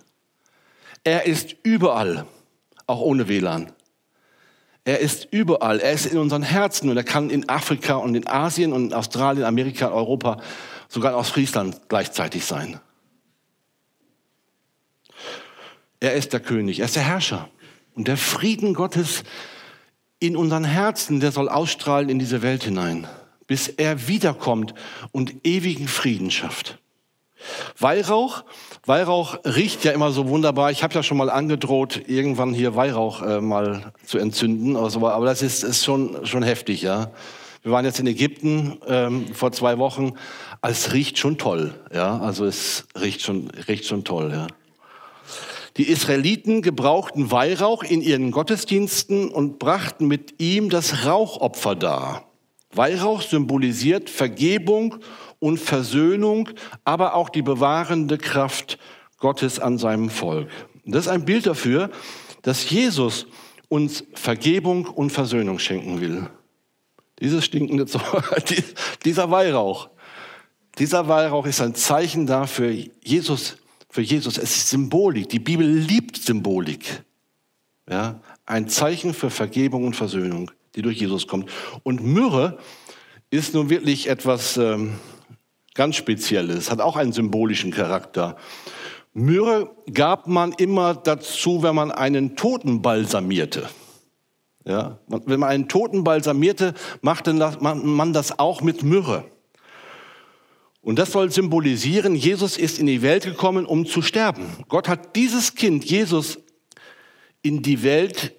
Er 1.04 1.26
ist 1.26 1.56
überall, 1.64 2.26
auch 2.88 3.02
ohne 3.02 3.28
WLAN. 3.28 3.72
Er 4.86 5.00
ist 5.00 5.28
überall. 5.32 5.80
Er 5.80 5.94
ist 5.94 6.06
in 6.06 6.18
unseren 6.18 6.44
Herzen 6.44 6.90
und 6.90 6.98
er 6.98 7.04
kann 7.04 7.30
in 7.30 7.48
Afrika 7.48 7.96
und 7.96 8.16
in 8.16 8.28
Asien 8.28 8.74
und 8.74 8.88
in 8.88 8.94
Australien, 8.94 9.46
Amerika, 9.46 9.90
Europa, 9.90 10.42
sogar 10.90 11.16
aus 11.16 11.30
Friesland 11.30 11.82
gleichzeitig 11.88 12.46
sein. 12.46 12.80
Er 16.00 16.16
ist 16.16 16.34
der 16.34 16.42
König, 16.42 16.80
er 16.80 16.86
ist 16.86 16.98
der 16.98 17.04
Herrscher. 17.04 17.50
Und 17.96 18.08
der 18.08 18.18
Frieden 18.18 18.74
Gottes 18.74 19.24
in 20.20 20.36
unseren 20.36 20.66
Herzen, 20.66 21.20
der 21.20 21.32
soll 21.32 21.48
ausstrahlen 21.48 22.10
in 22.10 22.20
diese 22.20 22.42
Welt 22.42 22.64
hinein, 22.64 23.08
bis 23.48 23.68
er 23.70 24.08
wiederkommt 24.08 24.74
und 25.12 25.46
ewigen 25.46 25.88
Frieden 25.88 26.32
schafft. 26.32 26.80
Weihrauch, 27.80 28.44
Weihrauch 28.86 29.38
riecht 29.46 29.84
ja 29.84 29.92
immer 29.92 30.12
so 30.12 30.28
wunderbar. 30.28 30.72
Ich 30.72 30.84
habe 30.84 30.94
ja 30.94 31.04
schon 31.04 31.18
mal 31.18 31.30
angedroht, 31.30 32.02
irgendwann 32.08 32.54
hier 32.54 32.76
Weihrauch 32.76 33.22
äh, 33.22 33.42
mal 33.42 33.94
zu 34.06 34.18
entzünden, 34.18 34.76
also, 34.76 35.08
aber 35.08 35.26
das 35.26 35.42
ist, 35.42 35.64
ist 35.64 35.84
schon, 35.84 36.26
schon 36.26 36.44
heftig, 36.44 36.82
ja. 36.82 37.12
Wir 37.64 37.72
waren 37.72 37.86
jetzt 37.86 38.00
in 38.00 38.08
Ägypten 38.08 38.78
ähm, 38.88 39.34
vor 39.34 39.54
zwei 39.54 39.78
Wochen. 39.78 40.14
Es 40.62 40.92
riecht 40.92 41.18
schon 41.18 41.38
toll, 41.38 41.74
ja. 41.94 42.20
Also 42.20 42.46
es 42.46 42.86
riecht 43.00 43.22
schon, 43.22 43.50
riecht 43.68 43.86
schon 43.86 44.04
toll, 44.04 44.32
ja. 44.34 44.48
Die 45.78 45.88
Israeliten 45.90 46.62
gebrauchten 46.62 47.32
Weihrauch 47.32 47.84
in 47.84 48.02
ihren 48.02 48.32
Gottesdiensten 48.32 49.30
und 49.30 49.60
brachten 49.60 50.08
mit 50.08 50.40
ihm 50.40 50.70
das 50.70 51.06
Rauchopfer 51.06 51.76
dar. 51.76 52.26
Weihrauch 52.74 53.22
symbolisiert 53.22 54.10
Vergebung 54.10 54.98
und 55.40 55.60
Versöhnung, 55.60 56.50
aber 56.84 57.16
auch 57.16 57.30
die 57.30 57.42
bewahrende 57.42 58.18
Kraft 58.18 58.78
Gottes 59.18 59.60
an 59.60 59.78
seinem 59.78 60.10
Volk. 60.10 60.50
Das 60.86 61.06
ist 61.06 61.12
ein 61.12 61.26
Bild 61.26 61.46
dafür, 61.46 61.90
dass 62.42 62.70
Jesus 62.70 63.28
uns 63.70 64.04
Vergebung 64.14 64.86
und 64.86 65.12
Versöhnung 65.12 65.60
schenken 65.60 66.02
will. 66.02 66.30
Dieses 67.20 67.46
stinkende 67.46 67.86
Zeug, 67.86 68.04
dieser 69.06 69.32
Weihrauch, 69.32 69.90
dieser 70.78 71.08
Weihrauch 71.08 71.46
ist 71.46 71.62
ein 71.62 71.76
Zeichen 71.76 72.26
dafür, 72.26 72.72
Jesus 73.04 73.58
für 73.94 74.02
Jesus. 74.02 74.40
Es 74.40 74.58
ist 74.58 74.70
Symbolik. 74.70 75.30
Die 75.30 75.40
Bibel 75.40 75.68
liebt 75.68 76.18
Symbolik. 76.18 77.04
Ja, 77.88 78.22
ein 78.46 78.68
Zeichen 78.68 79.14
für 79.14 79.30
Vergebung 79.30 79.86
und 79.86 79.96
Versöhnung, 79.96 80.50
die 80.76 80.82
durch 80.82 81.00
Jesus 81.00 81.28
kommt. 81.28 81.50
Und 81.84 82.04
Myrrhe 82.04 82.58
ist 83.30 83.54
nun 83.54 83.70
wirklich 83.70 84.10
etwas 84.10 84.58
ähm, 84.58 84.96
ganz 85.74 85.96
Spezielles, 85.96 86.72
hat 86.72 86.82
auch 86.82 86.96
einen 86.96 87.14
symbolischen 87.14 87.72
Charakter. 87.72 88.38
Myrrhe 89.14 89.70
gab 89.94 90.28
man 90.28 90.54
immer 90.54 90.96
dazu, 90.96 91.64
wenn 91.64 91.76
man 91.76 91.92
einen 91.92 92.36
Toten 92.36 92.82
balsamierte. 92.82 93.70
Ja, 94.66 95.00
wenn 95.08 95.40
man 95.40 95.50
einen 95.50 95.68
Toten 95.68 96.04
balsamierte, 96.04 96.74
machte 97.02 97.34
man 97.34 98.14
das 98.14 98.40
auch 98.40 98.62
mit 98.62 98.82
Myrrhe. 98.82 99.26
Und 100.82 101.00
das 101.00 101.12
soll 101.12 101.32
symbolisieren, 101.32 102.16
Jesus 102.16 102.58
ist 102.58 102.80
in 102.80 102.88
die 102.88 103.02
Welt 103.02 103.24
gekommen, 103.24 103.66
um 103.66 103.86
zu 103.86 104.02
sterben. 104.02 104.46
Gott 104.68 104.88
hat 104.88 105.16
dieses 105.16 105.56
Kind, 105.56 105.86
Jesus, 105.86 106.40
in 107.42 107.62
die 107.62 107.84
Welt 107.84 108.34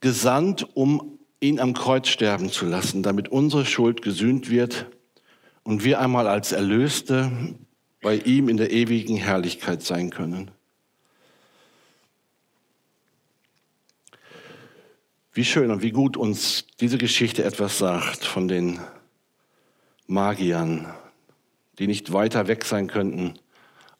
gesandt, 0.00 0.66
um 0.74 1.19
ihn 1.40 1.58
am 1.58 1.74
Kreuz 1.74 2.08
sterben 2.08 2.50
zu 2.50 2.66
lassen, 2.66 3.02
damit 3.02 3.28
unsere 3.28 3.64
Schuld 3.64 4.02
gesühnt 4.02 4.50
wird 4.50 4.86
und 5.62 5.84
wir 5.84 6.00
einmal 6.00 6.28
als 6.28 6.52
Erlöste 6.52 7.56
bei 8.02 8.16
ihm 8.16 8.48
in 8.48 8.56
der 8.56 8.70
ewigen 8.70 9.16
Herrlichkeit 9.16 9.82
sein 9.82 10.10
können. 10.10 10.50
Wie 15.32 15.44
schön 15.44 15.70
und 15.70 15.82
wie 15.82 15.92
gut 15.92 16.16
uns 16.16 16.66
diese 16.80 16.98
Geschichte 16.98 17.44
etwas 17.44 17.78
sagt 17.78 18.24
von 18.24 18.48
den 18.48 18.80
Magiern, 20.06 20.92
die 21.78 21.86
nicht 21.86 22.12
weiter 22.12 22.48
weg 22.48 22.64
sein 22.64 22.88
könnten, 22.88 23.34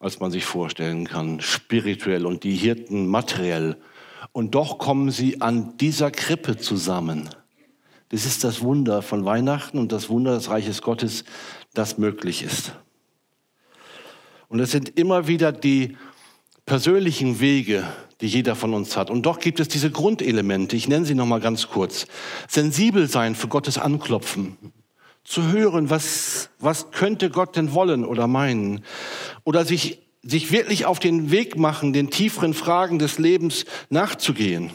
als 0.01 0.19
man 0.19 0.31
sich 0.31 0.45
vorstellen 0.45 1.07
kann, 1.07 1.41
spirituell 1.41 2.27
und 2.27 2.43
die 2.43 2.57
Hirten 2.57 3.07
materiell. 3.07 3.77
Und 4.33 4.55
doch 4.55 4.79
kommen 4.79 5.11
sie 5.11 5.41
an 5.41 5.77
dieser 5.79 6.11
Krippe 6.11 6.57
zusammen. 6.57 7.29
Das 8.11 8.27
ist 8.27 8.45
das 8.45 8.61
Wunder 8.61 9.03
von 9.03 9.25
Weihnachten 9.25 9.79
und 9.79 9.93
das 9.93 10.09
Wunder 10.09 10.35
des 10.35 10.51
Reiches 10.51 10.83
Gottes, 10.83 11.25
das 11.75 11.99
möglich 11.99 12.43
ist. 12.43 12.73
Und 14.49 14.59
es 14.59 14.73
sind 14.73 14.99
immer 14.99 15.29
wieder 15.29 15.53
die 15.53 15.97
persönlichen 16.67 17.41
Wege, 17.41 17.85
die 18.21 18.27
jeder 18.27 18.57
von 18.57 18.75
uns 18.75 18.97
hat. 18.97 19.11
Und 19.11 19.23
doch 19.23 19.39
gibt 19.39 19.61
es 19.61 19.69
diese 19.69 19.91
Grundelemente, 19.91 20.77
ich 20.77 20.89
nenne 20.89 21.07
sie 21.07 21.15
noch 21.15 21.27
mal 21.27 21.41
ganz 21.41 21.69
kurz. 21.69 22.07
Sensibel 22.49 23.09
sein 23.09 23.35
für 23.35 23.49
Gottes 23.49 23.79
Anklopfen, 23.79 24.57
zu 25.25 25.53
hören, 25.53 25.91
was, 25.91 26.51
was 26.59 26.91
könnte 26.91 27.31
Gott 27.31 27.57
denn 27.57 27.73
wollen 27.73 28.05
oder 28.05 28.27
meinen. 28.27 28.85
Oder 29.45 29.65
sich, 29.65 30.03
sich 30.23 30.53
wirklich 30.53 30.87
auf 30.87 30.99
den 30.99 31.31
Weg 31.31 31.57
machen, 31.57 31.93
den 31.93 32.11
tieferen 32.11 32.55
Fragen 32.55 32.99
des 32.99 33.19
Lebens 33.19 33.65
nachzugehen. 33.89 34.71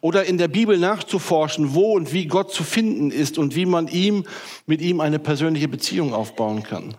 Oder 0.00 0.24
in 0.24 0.38
der 0.38 0.48
Bibel 0.48 0.76
nachzuforschen, 0.76 1.74
wo 1.74 1.92
und 1.92 2.12
wie 2.12 2.26
Gott 2.26 2.52
zu 2.52 2.64
finden 2.64 3.10
ist 3.10 3.38
und 3.38 3.54
wie 3.54 3.64
man 3.64 3.88
ihm, 3.88 4.24
mit 4.66 4.82
ihm 4.82 5.00
eine 5.00 5.18
persönliche 5.18 5.68
Beziehung 5.68 6.12
aufbauen 6.12 6.62
kann. 6.62 6.96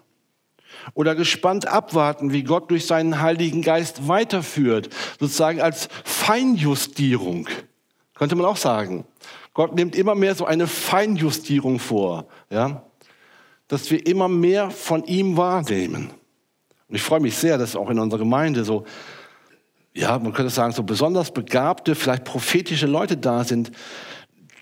Oder 0.94 1.14
gespannt 1.14 1.68
abwarten, 1.68 2.32
wie 2.32 2.44
Gott 2.44 2.72
durch 2.72 2.86
seinen 2.86 3.22
Heiligen 3.22 3.62
Geist 3.62 4.08
weiterführt, 4.08 4.90
sozusagen 5.20 5.62
als 5.62 5.90
Feinjustierung, 6.04 7.48
könnte 8.16 8.36
man 8.36 8.46
auch 8.46 8.58
sagen. 8.58 9.06
Gott 9.54 9.76
nimmt 9.76 9.96
immer 9.96 10.16
mehr 10.16 10.36
so 10.36 10.46
eine 10.46 10.68
Feinjustierung 10.68 11.80
vor. 11.80 12.28
Ja? 12.50 12.90
dass 13.70 13.90
wir 13.92 14.06
immer 14.06 14.28
mehr 14.28 14.72
von 14.72 15.06
ihm 15.06 15.38
wahrnehmen. 15.38 16.10
Ich 16.90 17.02
freue 17.02 17.20
mich 17.20 17.38
sehr, 17.38 17.58
dass 17.58 17.76
auch 17.76 17.90
in 17.90 18.00
unserer 18.00 18.20
Gemeinde 18.20 18.64
so, 18.64 18.86
ja, 19.94 20.18
man 20.18 20.34
könnte 20.34 20.50
sagen, 20.50 20.74
so 20.74 20.84
besonders 20.84 21.32
begabte, 21.32 21.96
vielleicht 21.96 22.24
prophetische 22.24 22.88
Leute 22.88 23.16
da 23.16 23.44
sind, 23.44 23.72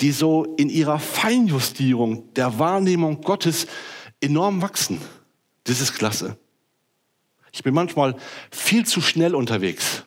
die 0.02 0.12
so 0.12 0.44
in 0.58 0.70
ihrer 0.70 1.00
Feinjustierung 1.00 2.34
der 2.34 2.60
Wahrnehmung 2.60 3.22
Gottes 3.22 3.68
enorm 4.22 4.62
wachsen. 4.62 5.02
Das 5.64 5.82
ist 5.82 5.96
klasse. 5.96 6.38
Ich 7.52 7.64
bin 7.64 7.74
manchmal 7.74 8.16
viel 8.52 8.86
zu 8.86 9.02
schnell 9.02 9.34
unterwegs 9.34 10.04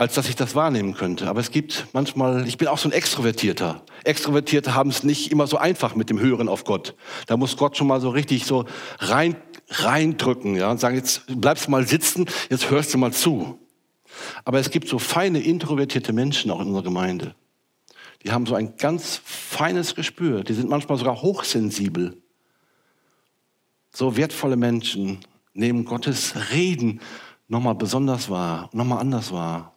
als 0.00 0.14
dass 0.14 0.30
ich 0.30 0.34
das 0.34 0.54
wahrnehmen 0.54 0.94
könnte. 0.94 1.28
Aber 1.28 1.40
es 1.40 1.50
gibt 1.50 1.88
manchmal, 1.92 2.48
ich 2.48 2.56
bin 2.56 2.68
auch 2.68 2.78
so 2.78 2.88
ein 2.88 2.92
Extrovertierter. 2.92 3.82
Extrovertierte 4.02 4.74
haben 4.74 4.88
es 4.88 5.02
nicht 5.02 5.30
immer 5.30 5.46
so 5.46 5.58
einfach 5.58 5.94
mit 5.94 6.08
dem 6.08 6.18
Hören 6.18 6.48
auf 6.48 6.64
Gott. 6.64 6.94
Da 7.26 7.36
muss 7.36 7.58
Gott 7.58 7.76
schon 7.76 7.86
mal 7.86 8.00
so 8.00 8.08
richtig 8.08 8.46
so 8.46 8.64
rein, 8.98 9.36
reindrücken, 9.70 10.56
ja, 10.56 10.70
und 10.70 10.80
sagen, 10.80 10.96
jetzt 10.96 11.22
bleibst 11.28 11.66
du 11.66 11.70
mal 11.70 11.86
sitzen, 11.86 12.26
jetzt 12.50 12.70
hörst 12.70 12.92
du 12.92 12.98
mal 12.98 13.12
zu. 13.12 13.58
Aber 14.44 14.58
es 14.58 14.70
gibt 14.70 14.88
so 14.88 14.98
feine, 14.98 15.40
introvertierte 15.40 16.12
Menschen 16.12 16.50
auch 16.50 16.60
in 16.60 16.68
unserer 16.68 16.82
Gemeinde. 16.82 17.34
Die 18.22 18.32
haben 18.32 18.46
so 18.46 18.54
ein 18.54 18.76
ganz 18.76 19.20
feines 19.24 19.94
Gespür. 19.94 20.44
Die 20.44 20.52
sind 20.52 20.68
manchmal 20.68 20.98
sogar 20.98 21.22
hochsensibel. 21.22 22.20
So 23.92 24.16
wertvolle 24.16 24.56
Menschen 24.56 25.20
nehmen 25.54 25.84
Gottes 25.84 26.34
Reden 26.52 27.00
nochmal 27.48 27.74
besonders 27.74 28.30
wahr, 28.30 28.70
nochmal 28.72 29.00
anders 29.00 29.32
wahr. 29.32 29.74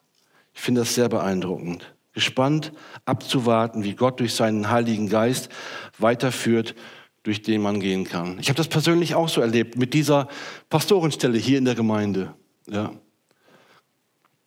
Ich 0.54 0.62
finde 0.62 0.82
das 0.82 0.94
sehr 0.94 1.10
beeindruckend. 1.10 1.96
Gespannt 2.14 2.74
abzuwarten, 3.06 3.84
wie 3.84 3.96
Gott 3.96 4.20
durch 4.20 4.36
seinen 4.36 4.70
Heiligen 4.70 5.10
Geist 5.10 5.50
weiterführt, 5.98 6.76
durch 7.24 7.42
den 7.42 7.62
man 7.62 7.80
gehen 7.80 8.04
kann. 8.04 8.38
Ich 8.40 8.50
habe 8.50 8.58
das 8.58 8.68
persönlich 8.68 9.16
auch 9.16 9.30
so 9.30 9.42
erlebt 9.42 9.78
mit 9.78 9.94
dieser 9.94 10.28
Pastorenstelle 10.70 11.38
hier 11.38 11.58
in 11.58 11.66
der 11.66 11.76
Gemeinde. 11.76 12.34
Ja. 12.68 12.92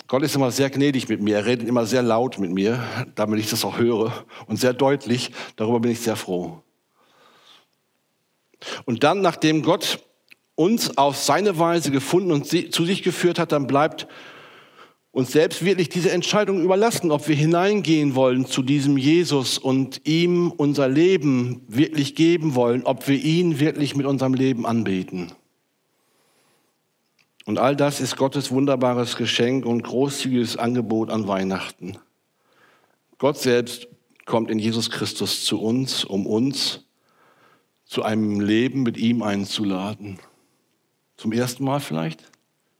Gott 0.08 0.22
ist 0.22 0.36
immer 0.36 0.52
sehr 0.52 0.70
gnädig 0.70 1.08
mit 1.08 1.20
mir. 1.20 1.36
Er 1.36 1.46
redet 1.46 1.66
immer 1.66 1.84
sehr 1.86 2.02
laut 2.02 2.38
mit 2.38 2.52
mir, 2.52 2.84
damit 3.16 3.40
ich 3.40 3.50
das 3.50 3.64
auch 3.64 3.78
höre 3.78 4.24
und 4.46 4.56
sehr 4.56 4.72
deutlich. 4.72 5.32
Darüber 5.56 5.80
bin 5.80 5.90
ich 5.90 6.00
sehr 6.00 6.16
froh. 6.16 6.62
Und 8.84 9.02
dann, 9.02 9.20
nachdem 9.20 9.62
Gott 9.62 9.98
uns 10.54 10.96
auf 10.96 11.16
seine 11.16 11.58
Weise 11.58 11.90
gefunden 11.90 12.30
und 12.30 12.46
zu 12.46 12.84
sich 12.84 13.02
geführt 13.02 13.38
hat, 13.38 13.52
dann 13.52 13.66
bleibt 13.66 14.06
uns 15.16 15.32
selbst 15.32 15.64
wirklich 15.64 15.88
diese 15.88 16.10
Entscheidung 16.10 16.62
überlassen, 16.62 17.10
ob 17.10 17.26
wir 17.26 17.34
hineingehen 17.34 18.14
wollen 18.14 18.44
zu 18.44 18.60
diesem 18.60 18.98
Jesus 18.98 19.56
und 19.56 20.02
ihm 20.06 20.52
unser 20.54 20.90
Leben 20.90 21.62
wirklich 21.68 22.14
geben 22.14 22.54
wollen, 22.54 22.82
ob 22.84 23.08
wir 23.08 23.16
ihn 23.16 23.58
wirklich 23.58 23.96
mit 23.96 24.04
unserem 24.04 24.34
Leben 24.34 24.66
anbeten. 24.66 25.32
Und 27.46 27.58
all 27.58 27.74
das 27.74 28.02
ist 28.02 28.18
Gottes 28.18 28.50
wunderbares 28.50 29.16
Geschenk 29.16 29.64
und 29.64 29.84
großzügiges 29.84 30.58
Angebot 30.58 31.08
an 31.08 31.26
Weihnachten. 31.26 31.96
Gott 33.16 33.38
selbst 33.38 33.88
kommt 34.26 34.50
in 34.50 34.58
Jesus 34.58 34.90
Christus 34.90 35.46
zu 35.46 35.62
uns, 35.62 36.04
um 36.04 36.26
uns 36.26 36.84
zu 37.86 38.02
einem 38.02 38.40
Leben 38.42 38.82
mit 38.82 38.98
ihm 38.98 39.22
einzuladen. 39.22 40.18
Zum 41.16 41.32
ersten 41.32 41.64
Mal 41.64 41.80
vielleicht? 41.80 42.22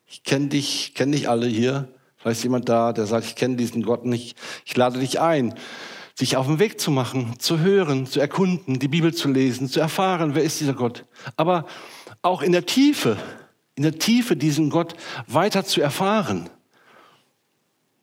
Ich 0.07 0.23
kenne 0.23 0.49
dich, 0.49 0.93
kenne 0.95 1.13
dich 1.13 1.31
alle 1.31 1.47
hier. 1.47 1.89
Vielleicht 2.27 2.41
ist 2.41 2.43
jemand 2.43 2.69
da, 2.69 2.93
der 2.93 3.07
sagt, 3.07 3.25
ich 3.25 3.37
kenne 3.37 3.55
diesen 3.55 3.85
Gott 3.85 4.05
nicht. 4.05 4.37
Ich 4.65 4.77
lade 4.77 4.99
dich 4.99 5.21
ein, 5.21 5.55
sich 6.13 6.37
auf 6.37 6.47
den 6.47 6.59
Weg 6.59 6.81
zu 6.81 6.91
machen, 6.91 7.39
zu 7.39 7.61
hören, 7.61 8.05
zu 8.05 8.19
erkunden, 8.19 8.81
die 8.81 8.89
Bibel 8.89 9.15
zu 9.15 9.29
lesen, 9.29 9.69
zu 9.69 9.79
erfahren, 9.79 10.35
wer 10.35 10.43
ist 10.43 10.59
dieser 10.59 10.75
Gott. 10.75 11.05
Aber 11.37 11.67
auch 12.23 12.43
in 12.43 12.51
der 12.51 12.67
Tiefe, 12.67 13.17
in 13.77 13.85
der 13.85 14.01
Tiefe 14.01 14.35
diesen 14.37 14.71
Gott 14.71 14.97
weiter 15.29 15.65
zu 15.65 15.81
erfahren. 15.81 16.51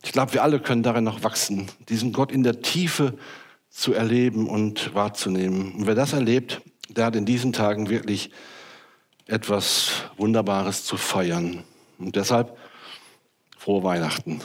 Ich 0.06 0.14
glaube, 0.14 0.34
wir 0.34 0.44
alle 0.44 0.62
können 0.62 0.84
darin 0.84 1.04
noch 1.04 1.26
wachsen, 1.26 1.68
diesen 1.90 2.14
Gott 2.14 2.32
in 2.32 2.44
der 2.44 2.62
Tiefe 2.62 3.18
zu 3.70 3.92
erleben 3.92 4.48
und 4.48 4.96
wahrzunehmen. 4.96 5.74
Und 5.74 5.86
wer 5.86 5.96
das 5.96 6.14
erlebt, 6.14 6.62
der 6.88 7.08
hat 7.08 7.18
in 7.18 7.26
diesen 7.26 7.52
Tagen 7.52 7.90
wirklich 7.90 8.32
etwas 9.28 9.92
Wunderbares 10.16 10.86
zu 10.86 10.96
feiern. 10.96 11.66
Und 12.00 12.16
deshalb 12.16 12.58
frohe 13.64 13.82
Weihnachten. 13.82 14.42